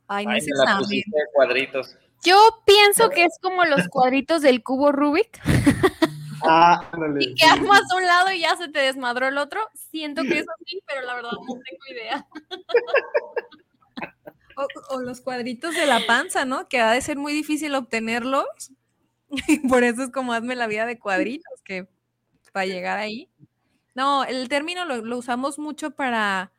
[0.09, 1.97] Ay, no Ay, me la pusiste de cuadritos.
[2.25, 5.41] Yo pienso que es como los cuadritos del cubo Rubik
[6.43, 6.81] Ah,
[7.21, 7.35] y sí.
[7.35, 9.61] que armas a un lado y ya se te desmadró el otro.
[9.75, 12.27] Siento que es así, pero la verdad no tengo idea.
[14.57, 16.69] O, o los cuadritos de la panza, ¿no?
[16.69, 18.47] Que ha de ser muy difícil obtenerlos.
[19.49, 21.89] Y por eso es como hazme la vida de cuadritos, que
[22.53, 23.29] para llegar ahí.
[23.95, 26.53] No, el término lo, lo usamos mucho para,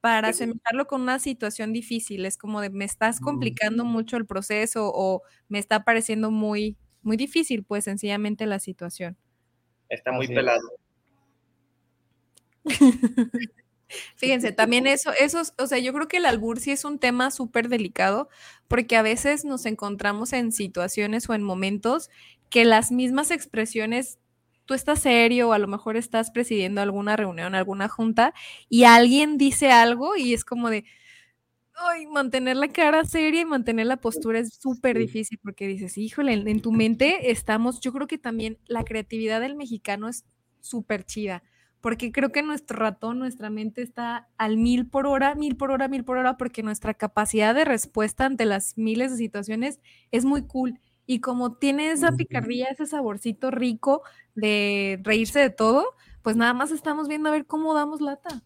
[0.00, 2.26] para asemejarlo con una situación difícil.
[2.26, 7.16] Es como de me estás complicando mucho el proceso o me está pareciendo muy, muy
[7.16, 9.16] difícil, pues sencillamente la situación.
[9.88, 10.36] Está muy Así es.
[10.36, 10.70] pelado.
[14.16, 17.30] Fíjense, también eso, eso, o sea, yo creo que el albur sí es un tema
[17.30, 18.28] súper delicado
[18.68, 22.08] porque a veces nos encontramos en situaciones o en momentos
[22.50, 24.18] que las mismas expresiones,
[24.70, 28.32] tú estás serio o a lo mejor estás presidiendo alguna reunión, alguna junta
[28.68, 30.84] y alguien dice algo y es como de,
[31.74, 36.34] ay, mantener la cara seria y mantener la postura es súper difícil porque dices, híjole,
[36.34, 40.24] en, en tu mente estamos, yo creo que también la creatividad del mexicano es
[40.60, 41.42] súper chida
[41.80, 45.88] porque creo que nuestro ratón, nuestra mente está al mil por hora, mil por hora,
[45.88, 49.80] mil por hora, porque nuestra capacidad de respuesta ante las miles de situaciones
[50.12, 50.78] es muy cool.
[51.10, 54.04] Y como tiene esa picardía, ese saborcito rico
[54.36, 55.84] de reírse de todo,
[56.22, 58.42] pues nada más estamos viendo a ver cómo damos lata.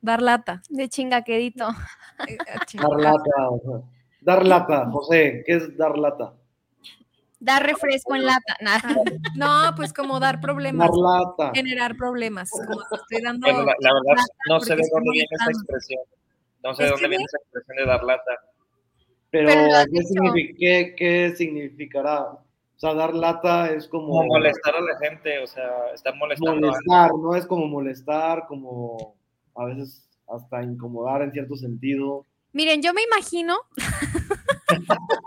[0.00, 0.62] Dar lata.
[0.68, 1.66] De chingaquedito.
[2.28, 3.50] Eh, ah, Dar lata.
[3.50, 3.90] o sea,
[4.20, 6.34] Dar lata, José, ¿qué es dar lata?
[7.40, 8.56] Dar refresco en lata.
[8.60, 8.94] Nada.
[9.34, 11.50] No, pues como dar problemas, Dar lata.
[11.52, 12.48] generar problemas.
[12.52, 13.44] Como te estoy dando.
[13.44, 16.00] Bueno, la, la verdad, no sé de dónde viene esa expresión.
[16.62, 18.30] No sé de dónde viene esa expresión de dar lata.
[19.30, 20.08] Pero, Pero ¿qué, dicho.
[20.14, 22.22] signifi- qué- qué significará?
[22.30, 26.68] O sea, dar lata es como Como molestar a la gente, o sea, estar molestando
[26.68, 29.14] a molestar, no es como molestar, como
[29.56, 32.24] a veces hasta incomodar en cierto sentido.
[32.52, 33.58] Miren, yo me imagino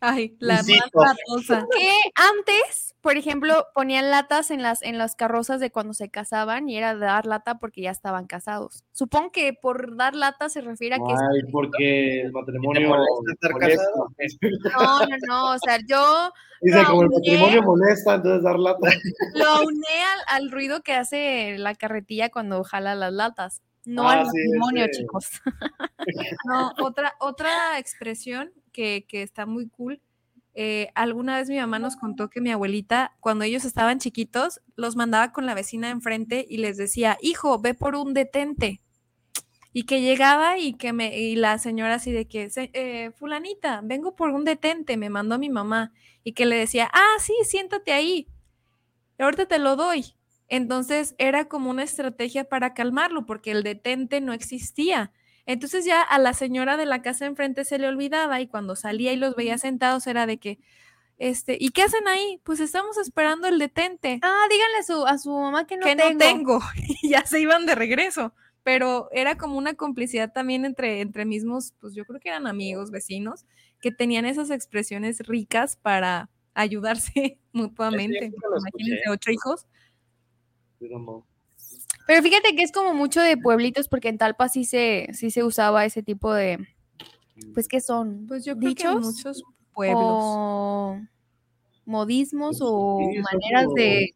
[0.00, 1.66] Ay, la más latosa.
[1.70, 6.68] que antes, por ejemplo, ponían latas en las, en las carrozas de cuando se casaban
[6.68, 8.84] y era dar lata porque ya estaban casados.
[8.92, 11.12] Supongo que por dar lata se refiere a que...
[11.12, 13.84] Ay, porque el matrimonio molesta estar molesta.
[13.84, 14.08] casado?
[14.78, 16.32] No, no, no, o sea, yo
[16.62, 18.88] Dice, como el matrimonio molesta, entonces dar lata.
[19.34, 23.62] lo auné al, al ruido que hace la carretilla cuando jala las latas.
[23.84, 25.26] No Ah, al sí, matrimonio, chicos.
[26.46, 30.00] No, otra, otra expresión que, que está muy cool.
[30.54, 34.96] Eh, alguna vez mi mamá nos contó que mi abuelita, cuando ellos estaban chiquitos, los
[34.96, 38.80] mandaba con la vecina enfrente y les decía, hijo, ve por un detente.
[39.74, 43.80] Y que llegaba y que me, y la señora así de que, "Se- eh, fulanita,
[43.82, 45.92] vengo por un detente, me mandó mi mamá.
[46.24, 48.26] Y que le decía, ah, sí, siéntate ahí.
[49.18, 50.14] Ahorita te lo doy.
[50.48, 55.12] Entonces era como una estrategia para calmarlo, porque el detente no existía.
[55.46, 59.12] Entonces ya a la señora de la casa enfrente se le olvidaba y cuando salía
[59.12, 60.58] y los veía sentados era de que,
[61.18, 62.40] este, ¿y qué hacen ahí?
[62.44, 64.18] Pues estamos esperando el detente.
[64.22, 66.12] Ah, díganle a su, a su mamá que no que tengo.
[66.12, 66.60] no tengo.
[67.02, 68.34] Y ya se iban de regreso.
[68.64, 72.92] Pero era como una complicidad también entre, entre mismos, pues yo creo que eran amigos,
[72.92, 73.44] vecinos,
[73.80, 78.26] que tenían esas expresiones ricas para ayudarse mutuamente.
[78.26, 79.10] Imagínense, escuché.
[79.10, 79.66] ocho hijos.
[80.78, 81.26] Yo no.
[82.06, 85.44] Pero fíjate que es como mucho de pueblitos porque en Talpa sí se, sí se
[85.44, 86.58] usaba ese tipo de,
[87.54, 88.26] pues, ¿qué son?
[88.26, 89.42] Pues yo creo muchos
[89.72, 90.00] pueblos.
[90.02, 91.00] O
[91.84, 94.14] modismos o Sí, maneras como- de,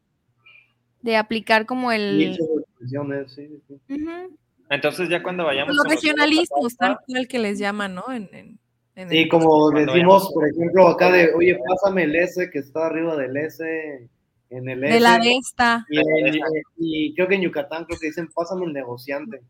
[1.03, 2.37] de aplicar como el...
[2.89, 3.75] Sí, sí.
[3.89, 4.37] Ujú.
[4.71, 8.05] Entonces ya cuando vayamos Los regionalismos, tal cual que les llaman, ¿no?
[8.13, 8.59] En, en-
[8.97, 9.93] en Sí, el- como Cuando decimos,
[10.25, 14.09] vayamos- por ejemplo, acá de, oye, pásame el S que está arriba del S,
[14.57, 14.95] en el S.
[14.95, 15.87] de la de esta.
[15.89, 16.41] Y, en-
[16.79, 19.43] y creo que en Yucatán creo que dicen, pásame el negociante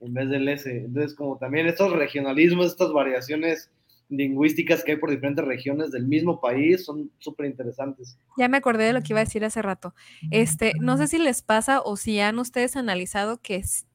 [0.00, 0.70] en vez del S.
[0.70, 3.70] Entonces, como también estos regionalismos, estas variaciones
[4.10, 8.18] lingüísticas que hay por diferentes regiones del mismo país son súper interesantes.
[8.38, 9.94] Ya me acordé de lo que iba a decir hace rato.
[10.30, 13.86] Este, no sé si les pasa o si han ustedes analizado que es,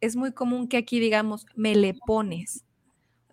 [0.00, 2.64] es muy común que aquí digamos, me le pones.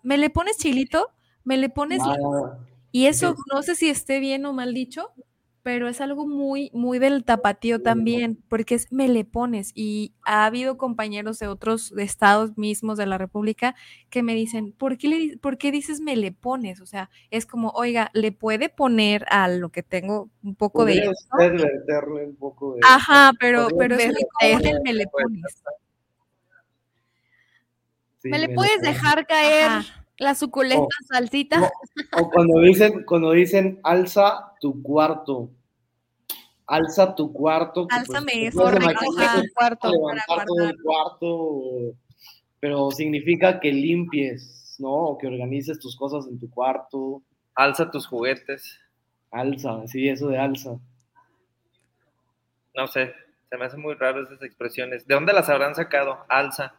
[0.02, 1.10] Me le pones chilito,
[1.44, 2.00] me le pones.
[2.04, 2.58] Ah,
[2.92, 5.10] Y eso no sé si esté bien o mal dicho,
[5.66, 9.72] pero es algo muy, muy del tapatío también, porque es me le pones.
[9.74, 13.74] Y ha habido compañeros de otros estados mismos de la República
[14.08, 16.80] que me dicen, ¿por qué, le, por qué dices me le pones?
[16.80, 21.00] O sea, es como, oiga, ¿le puede poner a lo que tengo un poco de
[21.08, 22.78] un poco de...
[22.88, 24.04] Ajá, pero, pero es
[24.40, 25.64] el me le pones.
[28.18, 30.05] Sí, ¿Me le puedes le- dejar caer Ajá.
[30.18, 31.60] La suculenta salsita?
[31.60, 31.70] No,
[32.20, 35.50] O cuando dicen, cuando dicen alza tu cuarto.
[36.66, 37.86] Alza tu cuarto.
[37.86, 41.60] pues, Álzame te eso, tu cuarto levantar para todo el cuarto,
[42.58, 44.90] pero significa que limpies, ¿no?
[44.90, 47.22] O que organices tus cosas en tu cuarto.
[47.54, 48.80] alza tus juguetes.
[49.30, 50.78] Alza, sí, eso de alza.
[52.74, 53.12] No sé,
[53.48, 55.06] se me hacen muy raras esas expresiones.
[55.06, 56.18] ¿De dónde las habrán sacado?
[56.28, 56.74] Alza.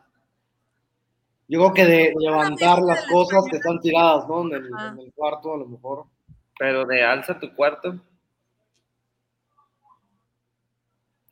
[1.47, 4.41] Yo creo que de levantar las cosas que están tiradas, ¿no?
[4.41, 4.89] En el, Ajá.
[4.89, 6.05] en el cuarto, a lo mejor.
[6.59, 7.99] Pero de alza tu cuarto.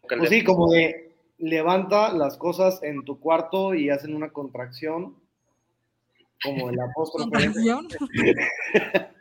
[0.08, 5.16] Pues sí, como de levanta las cosas en tu cuarto y hacen una contracción,
[6.42, 7.30] como el apóstrofe.
[7.30, 7.88] Contracción.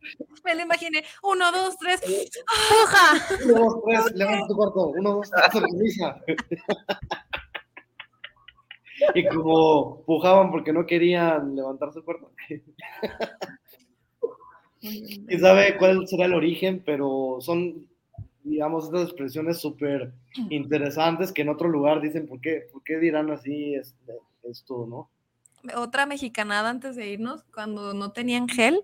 [0.44, 1.04] Me lo imaginé.
[1.22, 2.00] Uno, dos, tres.
[2.00, 3.36] ¡Puja!
[3.44, 4.88] Uno, dos, tres, levanta tu cuarto.
[4.88, 6.16] Uno, dos, tres, organiza.
[9.14, 12.32] Y como pujaban porque no querían levantar su cuarto.
[14.80, 16.82] ¿Quién sabe cuál será el origen?
[16.84, 17.86] Pero son,
[18.42, 20.12] digamos, estas expresiones súper
[20.48, 25.10] interesantes que en otro lugar dicen, ¿por qué, por qué dirán así este, esto, no?
[25.76, 28.82] Otra mexicanada antes de irnos, cuando no tenían gel,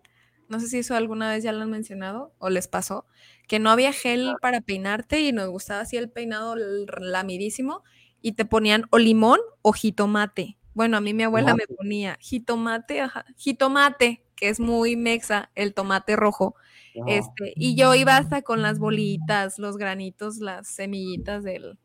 [0.48, 3.06] no sé si eso alguna vez ya lo han mencionado o les pasó,
[3.48, 7.82] que no había gel para peinarte y nos gustaba así el peinado lamidísimo
[8.26, 10.58] y te ponían o limón o jitomate.
[10.74, 15.74] Bueno, a mí mi abuela me ponía jitomate, ajá, jitomate, que es muy mexa, el
[15.74, 16.56] tomate rojo.
[17.06, 21.78] Este, y yo iba hasta con las bolitas, los granitos, las semillitas del,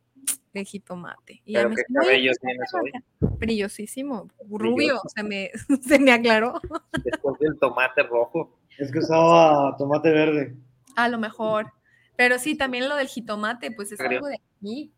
[0.65, 1.43] jitomate.
[1.45, 2.89] Y Pero me qué decía, "Oye, cabello ¿qué tienes estás hoy.
[2.89, 3.35] acá?".
[3.37, 5.09] Brillosísimo, rubio, Brilloso.
[5.15, 5.51] se me,
[5.87, 6.59] se me aclaró.
[7.03, 8.57] Después del tomate rojo.
[8.79, 10.55] Es que usaba tomate verde.
[10.95, 11.71] A lo mejor.
[12.15, 14.09] Pero sí, también lo del jitomate, pues es Creo.
[14.09, 14.91] algo de aquí,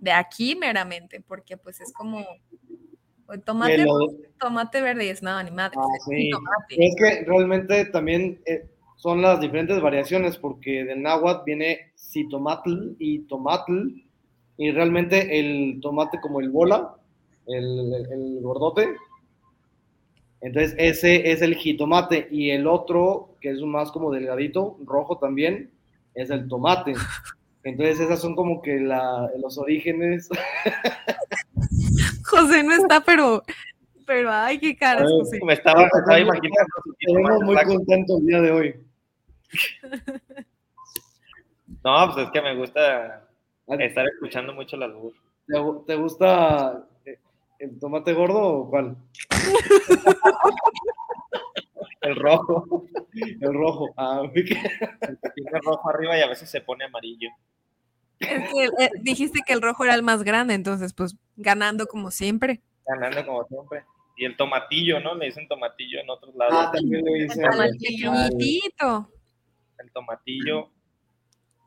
[0.00, 2.24] de aquí meramente, porque pues es como
[3.44, 5.76] tomate, lo- rojo, tomate verde y es nada, ni madre.
[5.78, 6.30] Ah, pues, es sí.
[6.76, 13.20] Es que realmente también eh, son las diferentes variaciones, porque del náhuatl viene citomatl y
[13.20, 13.88] tomatl,
[14.56, 16.94] y realmente el tomate como el bola,
[17.46, 18.88] el- el gordote,
[20.40, 25.70] entonces ese es el jitomate y el otro, que es más como delgadito, rojo también,
[26.14, 26.94] es el tomate.
[27.68, 30.28] Entonces esas son como que la- los orígenes.
[32.24, 33.42] José no está, pero,
[34.06, 35.38] pero ay, qué caras, Ay, José.
[35.44, 36.72] Me estaba, me estaba imaginando.
[36.98, 37.74] Estamos muy blanco.
[37.74, 38.74] contentos el día de hoy.
[41.84, 43.28] No, pues es que me gusta
[43.78, 45.14] estar escuchando mucho la luz.
[45.46, 45.54] ¿Te,
[45.86, 47.18] te gusta eh,
[47.58, 48.96] el tomate gordo o cuál?
[52.00, 52.84] El rojo.
[53.14, 53.88] El rojo.
[53.96, 54.22] Ah.
[54.32, 57.28] Tiene rojo arriba y a veces se pone amarillo.
[58.20, 62.10] Es que, eh, dijiste que el rojo era el más grande, entonces, pues, ganando como
[62.10, 62.60] siempre.
[62.86, 63.84] Ganando como siempre.
[64.16, 65.14] Y el tomatillo, ¿no?
[65.14, 66.54] Le dicen tomatillo en otros lados.
[66.56, 67.44] Ah, también le dicen.
[67.44, 69.08] El pequeñitito.
[69.78, 70.70] El tomatillo.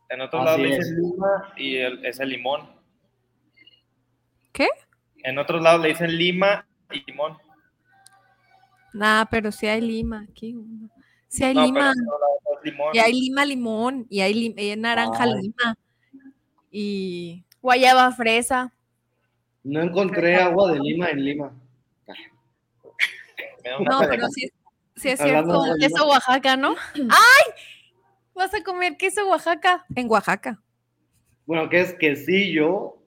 [0.10, 2.70] En otros Así lados le dicen lima y el, es el limón.
[4.52, 4.68] ¿Qué?
[5.24, 7.38] En otros lados le dicen lima y limón.
[8.94, 10.54] Nah, pero sí hay lima aquí.
[11.30, 11.92] Sí hay No, pero lima.
[11.94, 12.90] en otros lados es limón.
[12.96, 14.08] Y hay lima limón.
[14.10, 15.34] Y hay, lim- y hay naranja Ay.
[15.42, 15.78] lima.
[16.72, 18.74] Y Guayaba fresa.
[19.64, 21.54] No encontré agua de Lima en Lima.
[23.88, 24.50] No, pero sí,
[24.96, 25.80] sí es Hablando cierto.
[25.80, 26.76] Queso Oaxaca, ¿no?
[26.96, 27.52] ¡Ay!
[28.34, 29.86] Vas a comer queso Oaxaca.
[29.96, 30.60] En Oaxaca.
[31.46, 32.98] Bueno, que es quesillo,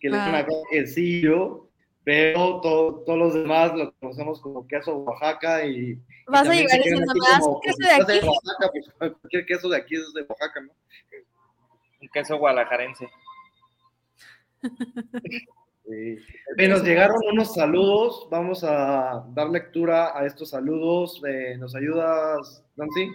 [0.00, 0.38] que le dicen Ah.
[0.38, 1.68] acá quesillo,
[2.04, 5.90] pero to- todos los demás lo conocemos como queso Oaxaca y.
[5.90, 8.26] y Vas a llegar diciendo, así ¿me das como, un queso de aquí?
[8.26, 10.72] Oaxaca, pues, cualquier queso de aquí es de Oaxaca, ¿no?
[12.00, 13.08] Un queso guadalajarense.
[15.88, 16.18] Sí.
[16.56, 18.28] Bien, nos llegaron unos saludos.
[18.30, 21.22] Vamos a dar lectura a estos saludos.
[21.26, 23.10] Eh, ¿Nos ayudas, Nancy?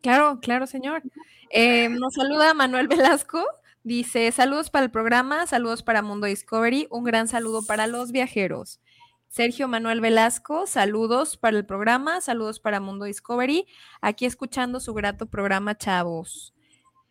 [0.00, 1.02] Claro, claro, señor.
[1.50, 3.44] Eh, nos saluda Manuel Velasco.
[3.82, 8.80] Dice, saludos para el programa, saludos para Mundo Discovery, un gran saludo para los viajeros.
[9.28, 13.66] Sergio Manuel Velasco, saludos para el programa, saludos para Mundo Discovery,
[14.00, 16.54] aquí escuchando su grato programa, chavos.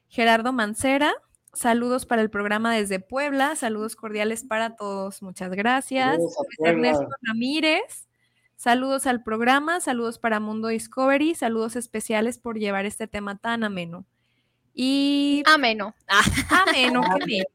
[0.10, 1.14] Gerardo Mancera,
[1.54, 6.20] saludos para el programa desde Puebla, saludos cordiales para todos, muchas gracias.
[6.64, 8.08] Ernesto Ramírez,
[8.56, 14.06] saludos al programa, saludos para Mundo Discovery, saludos especiales por llevar este tema tan ameno.
[14.74, 15.96] Y Ameno.
[16.50, 17.46] ameno, qué bien.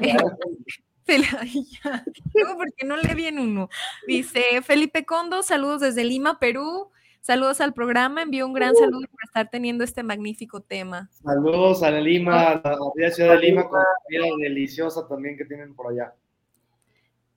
[0.00, 0.16] Eh,
[2.86, 3.68] no lee bien uno.
[4.06, 6.90] Dice Felipe Condo, saludos desde Lima, Perú.
[7.24, 8.20] Saludos al programa.
[8.20, 11.08] Envío un gran saludo por estar teniendo este magnífico tema.
[11.22, 15.90] Saludos a Lima, a la ciudad de Lima, con comida deliciosa también que tienen por
[15.90, 16.12] allá.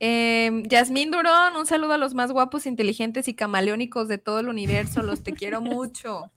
[0.02, 4.50] Eh, Yasmín Durón, un saludo a los más guapos, inteligentes y camaleónicos de todo el
[4.50, 5.04] universo.
[5.04, 6.34] Los te quiero mucho.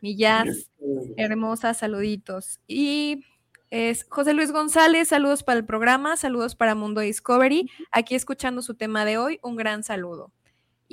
[0.00, 0.70] Mi Yas,
[1.18, 2.58] hermosa, saluditos.
[2.66, 3.26] Y
[3.68, 7.70] es José Luis González, saludos para el programa, saludos para Mundo Discovery.
[7.92, 10.32] Aquí escuchando su tema de hoy, un gran saludo.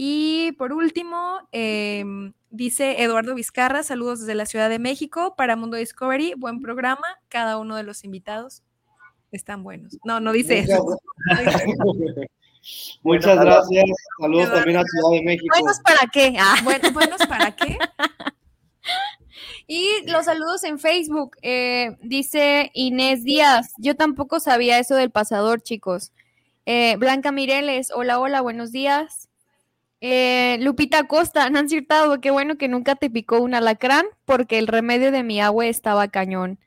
[0.03, 5.77] Y por último, em, dice Eduardo Vizcarra, saludos desde la Ciudad de México para Mundo
[5.77, 8.63] Discovery, buen programa, cada uno de los invitados
[9.31, 9.99] están buenos.
[10.03, 10.99] No, no dice eso.
[13.03, 13.85] Muchas gracias.
[14.19, 15.55] Saludos también a Ciudad de México.
[15.55, 16.35] ¿Buenos para qué?
[16.39, 16.55] Ah.
[16.63, 17.77] Bueno, ¿Buenos para qué?
[19.67, 21.37] Y los saludos en Facebook.
[21.43, 23.71] eh, dice Inés Díaz.
[23.77, 26.11] Yo tampoco sabía eso del pasador, chicos.
[26.65, 27.91] Eh, Blanca Mireles.
[27.93, 29.20] Hola, hola, buenos días.
[30.03, 34.65] Eh, Lupita Costa, Nancy Hurtado, qué bueno que nunca te picó un alacrán porque el
[34.65, 36.57] remedio de mi agua estaba cañón.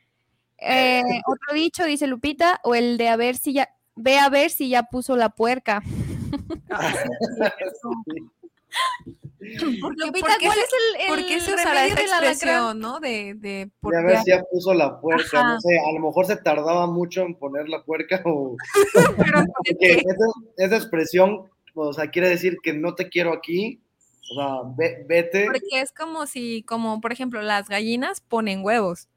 [0.59, 4.51] Eh, otro dicho, dice Lupita, o el de a ver si ya, ve a ver
[4.51, 5.83] si ya puso la puerca.
[9.81, 12.13] Porque, Lupita, ¿por qué ¿cuál es el, el ¿Por qué se usará remedio esa del
[12.13, 12.33] alacrán?
[12.33, 12.99] expresión, no?
[12.99, 15.49] De, de por- Ya ver si ya puso la puerca, Ajá.
[15.55, 18.57] no sé, a lo mejor se tardaba mucho en poner la puerca o...
[19.19, 20.27] pero Porque esa,
[20.57, 23.83] esa expresión, o sea, quiere decir que no te quiero aquí,
[24.31, 25.47] o sea, ve- vete.
[25.47, 29.09] Porque es como si, como por ejemplo, las gallinas ponen huevos,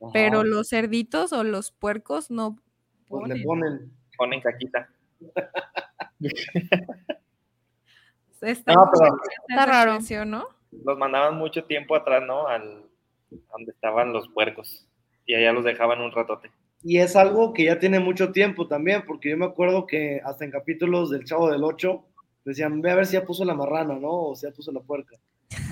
[0.00, 2.56] Ajá, pero los cerditos o los puercos no
[3.08, 3.44] pues le ponen.
[3.78, 3.92] ponen.
[4.16, 4.88] Ponen caquita.
[8.40, 9.16] Está, No, pero-
[9.48, 9.98] Está raro.
[10.26, 10.48] ¿no?
[10.84, 12.46] Los mandaban mucho tiempo atrás, ¿no?
[12.46, 12.84] Al
[13.32, 14.86] a donde estaban los puercos.
[15.26, 16.50] Y allá los dejaban un ratote.
[16.86, 20.44] Y es algo que ya tiene mucho tiempo también, porque yo me acuerdo que hasta
[20.44, 22.04] en capítulos del Chavo del Ocho
[22.44, 24.10] decían, ve a ver si ya puso la marrana, ¿no?
[24.28, 25.16] O si ya puso la puerca.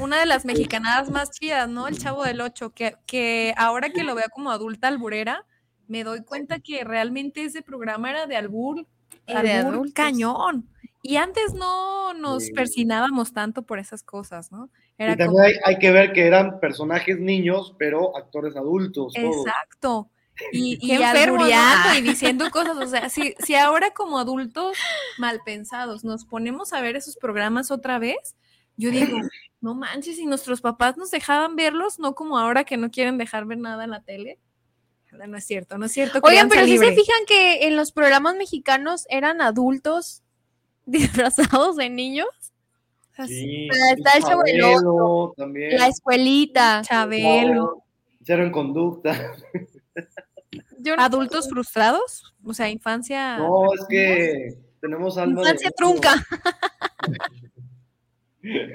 [0.00, 1.86] Una de las mexicanadas más chidas, ¿no?
[1.86, 5.44] El Chavo del Ocho, que, que ahora que lo veo como adulta alburera,
[5.86, 8.86] me doy cuenta que realmente ese programa era de albur,
[9.26, 9.94] Y de albur adultos.
[9.94, 10.66] cañón.
[11.02, 12.52] Y antes no nos Sí.
[12.52, 14.70] persinábamos tanto por esas cosas, ¿no?
[14.98, 19.12] Y Era también como, hay, hay que ver que eran personajes niños, pero actores adultos.
[19.12, 19.44] todos.
[20.52, 21.52] Y, y enfermo, y
[22.02, 22.76] diciendo cosas.
[22.76, 24.76] O sea, si, si ahora como adultos
[25.18, 28.36] mal pensados nos ponemos a ver esos programas otra vez,
[28.76, 29.16] yo digo,
[29.60, 33.44] no manches, si nuestros papás nos dejaban verlos, no como ahora que no quieren dejar
[33.46, 34.38] ver nada en la tele.
[35.12, 36.20] No, no es cierto, no es cierto.
[36.22, 40.22] Oigan, pero si se fijan que en los programas mexicanos eran adultos
[40.86, 42.28] disfrazados de niños.
[43.12, 43.68] O sea, Sí.
[43.94, 45.78] Está el Chabelo también.
[45.78, 46.80] la escuelita.
[46.82, 47.84] Chabelo.
[48.24, 49.34] Cero en conducta.
[50.78, 53.38] Yo no- Adultos frustrados, o sea, infancia.
[53.38, 56.14] No, es que tenemos alma Infancia trunca.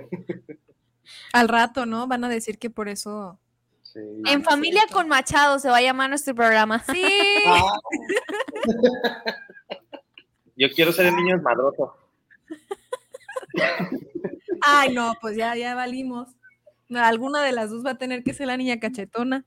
[1.33, 2.07] Al rato, ¿no?
[2.07, 3.39] Van a decir que por eso.
[3.83, 3.99] Sí.
[4.25, 6.83] En familia con Machado se va a llamar nuestro programa.
[6.91, 7.03] Sí.
[7.45, 7.73] Ah,
[10.55, 11.95] Yo quiero ser el niño desmadroso.
[14.61, 16.29] Ay, no, pues ya, ya valimos.
[16.89, 19.45] Alguna de las dos va a tener que ser la niña cachetona.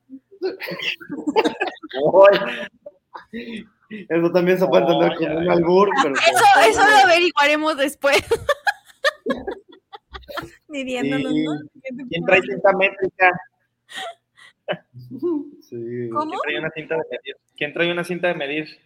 [4.08, 8.16] Eso también se puede entender como un albur, pero Eso, eso lo averiguaremos después.
[10.68, 11.42] Midiéndonos, Sí.
[11.44, 11.52] ¿no?
[12.08, 13.32] ¿Quién trae cinta métrica?
[15.68, 16.08] sí.
[16.12, 16.30] ¿Cómo?
[16.30, 17.36] ¿Quién trae una cinta de medir?
[17.56, 18.78] ¿Quién trae una cinta de medir?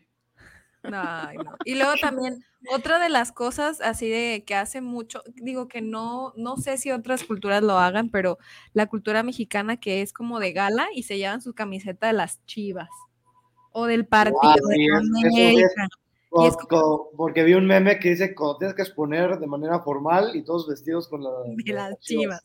[0.93, 1.53] Ay, no.
[1.65, 6.33] Y luego también, otra de las cosas así de que hace mucho, digo que no,
[6.37, 8.39] no sé si otras culturas lo hagan, pero
[8.73, 12.45] la cultura mexicana que es como de gala y se llevan su camiseta de las
[12.47, 12.89] chivas
[13.73, 15.89] o del partido Ah, de es- eso es- América.
[16.31, 19.79] Co- Y es co- porque vi un meme que dice tienes que exponer de manera
[19.81, 22.41] formal y todos vestidos con la de las chivas.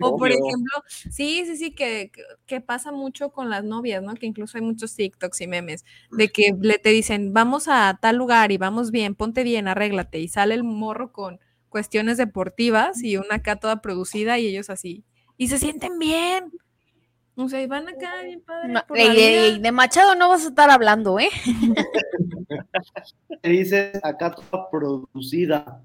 [0.00, 2.10] O por ejemplo, sí, sí, sí, que,
[2.46, 4.14] que- pasa mucho con las novias, ¿no?
[4.14, 8.16] Que incluso hay muchos TikToks y memes de que le te dicen, vamos a tal
[8.16, 13.16] lugar y vamos bien, ponte bien, arréglate, y sale el morro con cuestiones deportivas y
[13.16, 15.04] una acá toda producida y ellos así,
[15.36, 16.52] y se sienten bien.
[17.38, 18.72] O sea, y van acá bien padre.
[18.72, 19.58] No, por de, la de- vida.
[19.58, 21.28] de Machado no vas a estar hablando, ¿eh?
[23.42, 25.82] Que dices acá toda producida,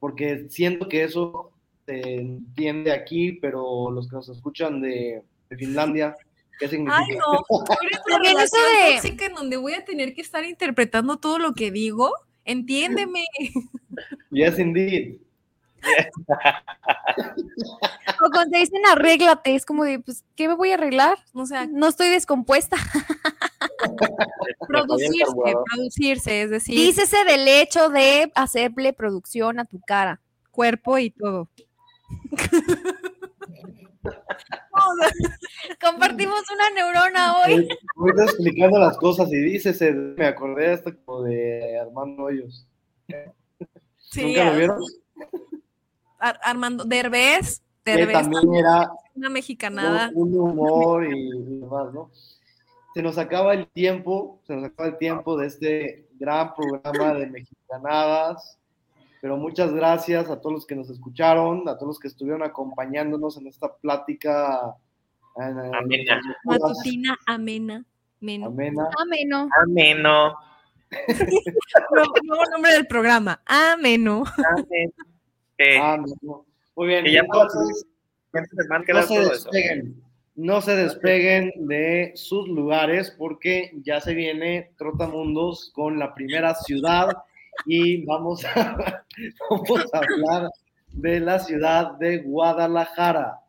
[0.00, 1.52] porque siento que eso
[1.88, 6.14] se entiende aquí, pero los que nos escuchan de, de Finlandia,
[6.58, 6.98] ¿qué significa?
[7.08, 7.64] Ay, no,
[8.06, 11.70] También eso de- tóxica en donde voy a tener que estar interpretando todo lo que
[11.70, 12.12] digo.
[12.44, 13.24] Entiéndeme.
[14.30, 15.16] Yes, indeed.
[18.22, 21.18] O cuando te dicen arréglate, es como de, pues, ¿qué me voy a arreglar?
[21.32, 22.76] O sea, No estoy descompuesta.
[24.68, 25.32] producirse,
[25.72, 30.20] producirse, es decir, Dícese del hecho de hacerle producción a tu cara.
[30.50, 31.48] cuerpo y todo.
[35.80, 37.68] Compartimos una neurona hoy.
[37.96, 39.80] Ahorita explicando las cosas y dices,
[40.16, 42.66] me acordé hasta como de Armando Hoyos.
[43.96, 44.78] Sí, ¿Nunca lo vieron?
[46.18, 50.10] Ar- Armando Derbez, Que Derbez también era una mexicanada.
[50.14, 51.30] un, humor y
[51.60, 52.10] demás, ¿no?
[52.94, 57.26] Se nos acaba el tiempo, se nos acaba el tiempo de este gran programa de
[57.26, 58.57] mexicanadas,
[59.20, 63.36] pero muchas gracias a todos los que nos escucharon, a todos los que estuvieron acompañándonos
[63.38, 64.74] en esta plática
[65.36, 66.20] Amena.
[66.44, 67.84] Matutina amena.
[68.20, 68.88] men- amena.
[69.00, 69.48] Ameno.
[69.62, 70.34] Ameno.
[71.90, 73.40] Nuevo, nuevo nombre del programa.
[73.46, 74.24] Ameno.
[74.56, 74.92] Amén.
[75.58, 76.44] Eh, Ah, no, no.
[76.76, 77.84] Muy bien, entonces,
[78.32, 80.02] no se despeguen,
[80.36, 87.08] no se despeguen de sus lugares porque ya se viene Trotamundos con la primera ciudad
[87.66, 88.76] y vamos a,
[89.50, 90.50] vamos a hablar
[90.88, 93.40] de la ciudad de Guadalajara.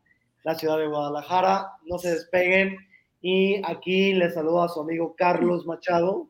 [0.44, 2.76] La ciudad de Guadalajara, no se despeguen
[3.20, 6.28] y aquí les saludo a su amigo Carlos Machado.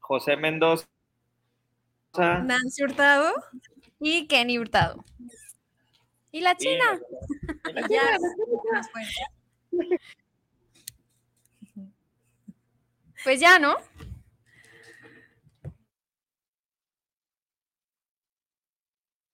[0.00, 0.86] José Mendoza.
[2.14, 3.32] Nancy Hurtado.
[4.00, 5.04] Y Kenny Hurtado.
[6.32, 7.00] Y la y- China.
[7.90, 8.18] Ya,
[8.72, 9.02] nos fue.
[13.22, 13.76] Pues ya, ¿no?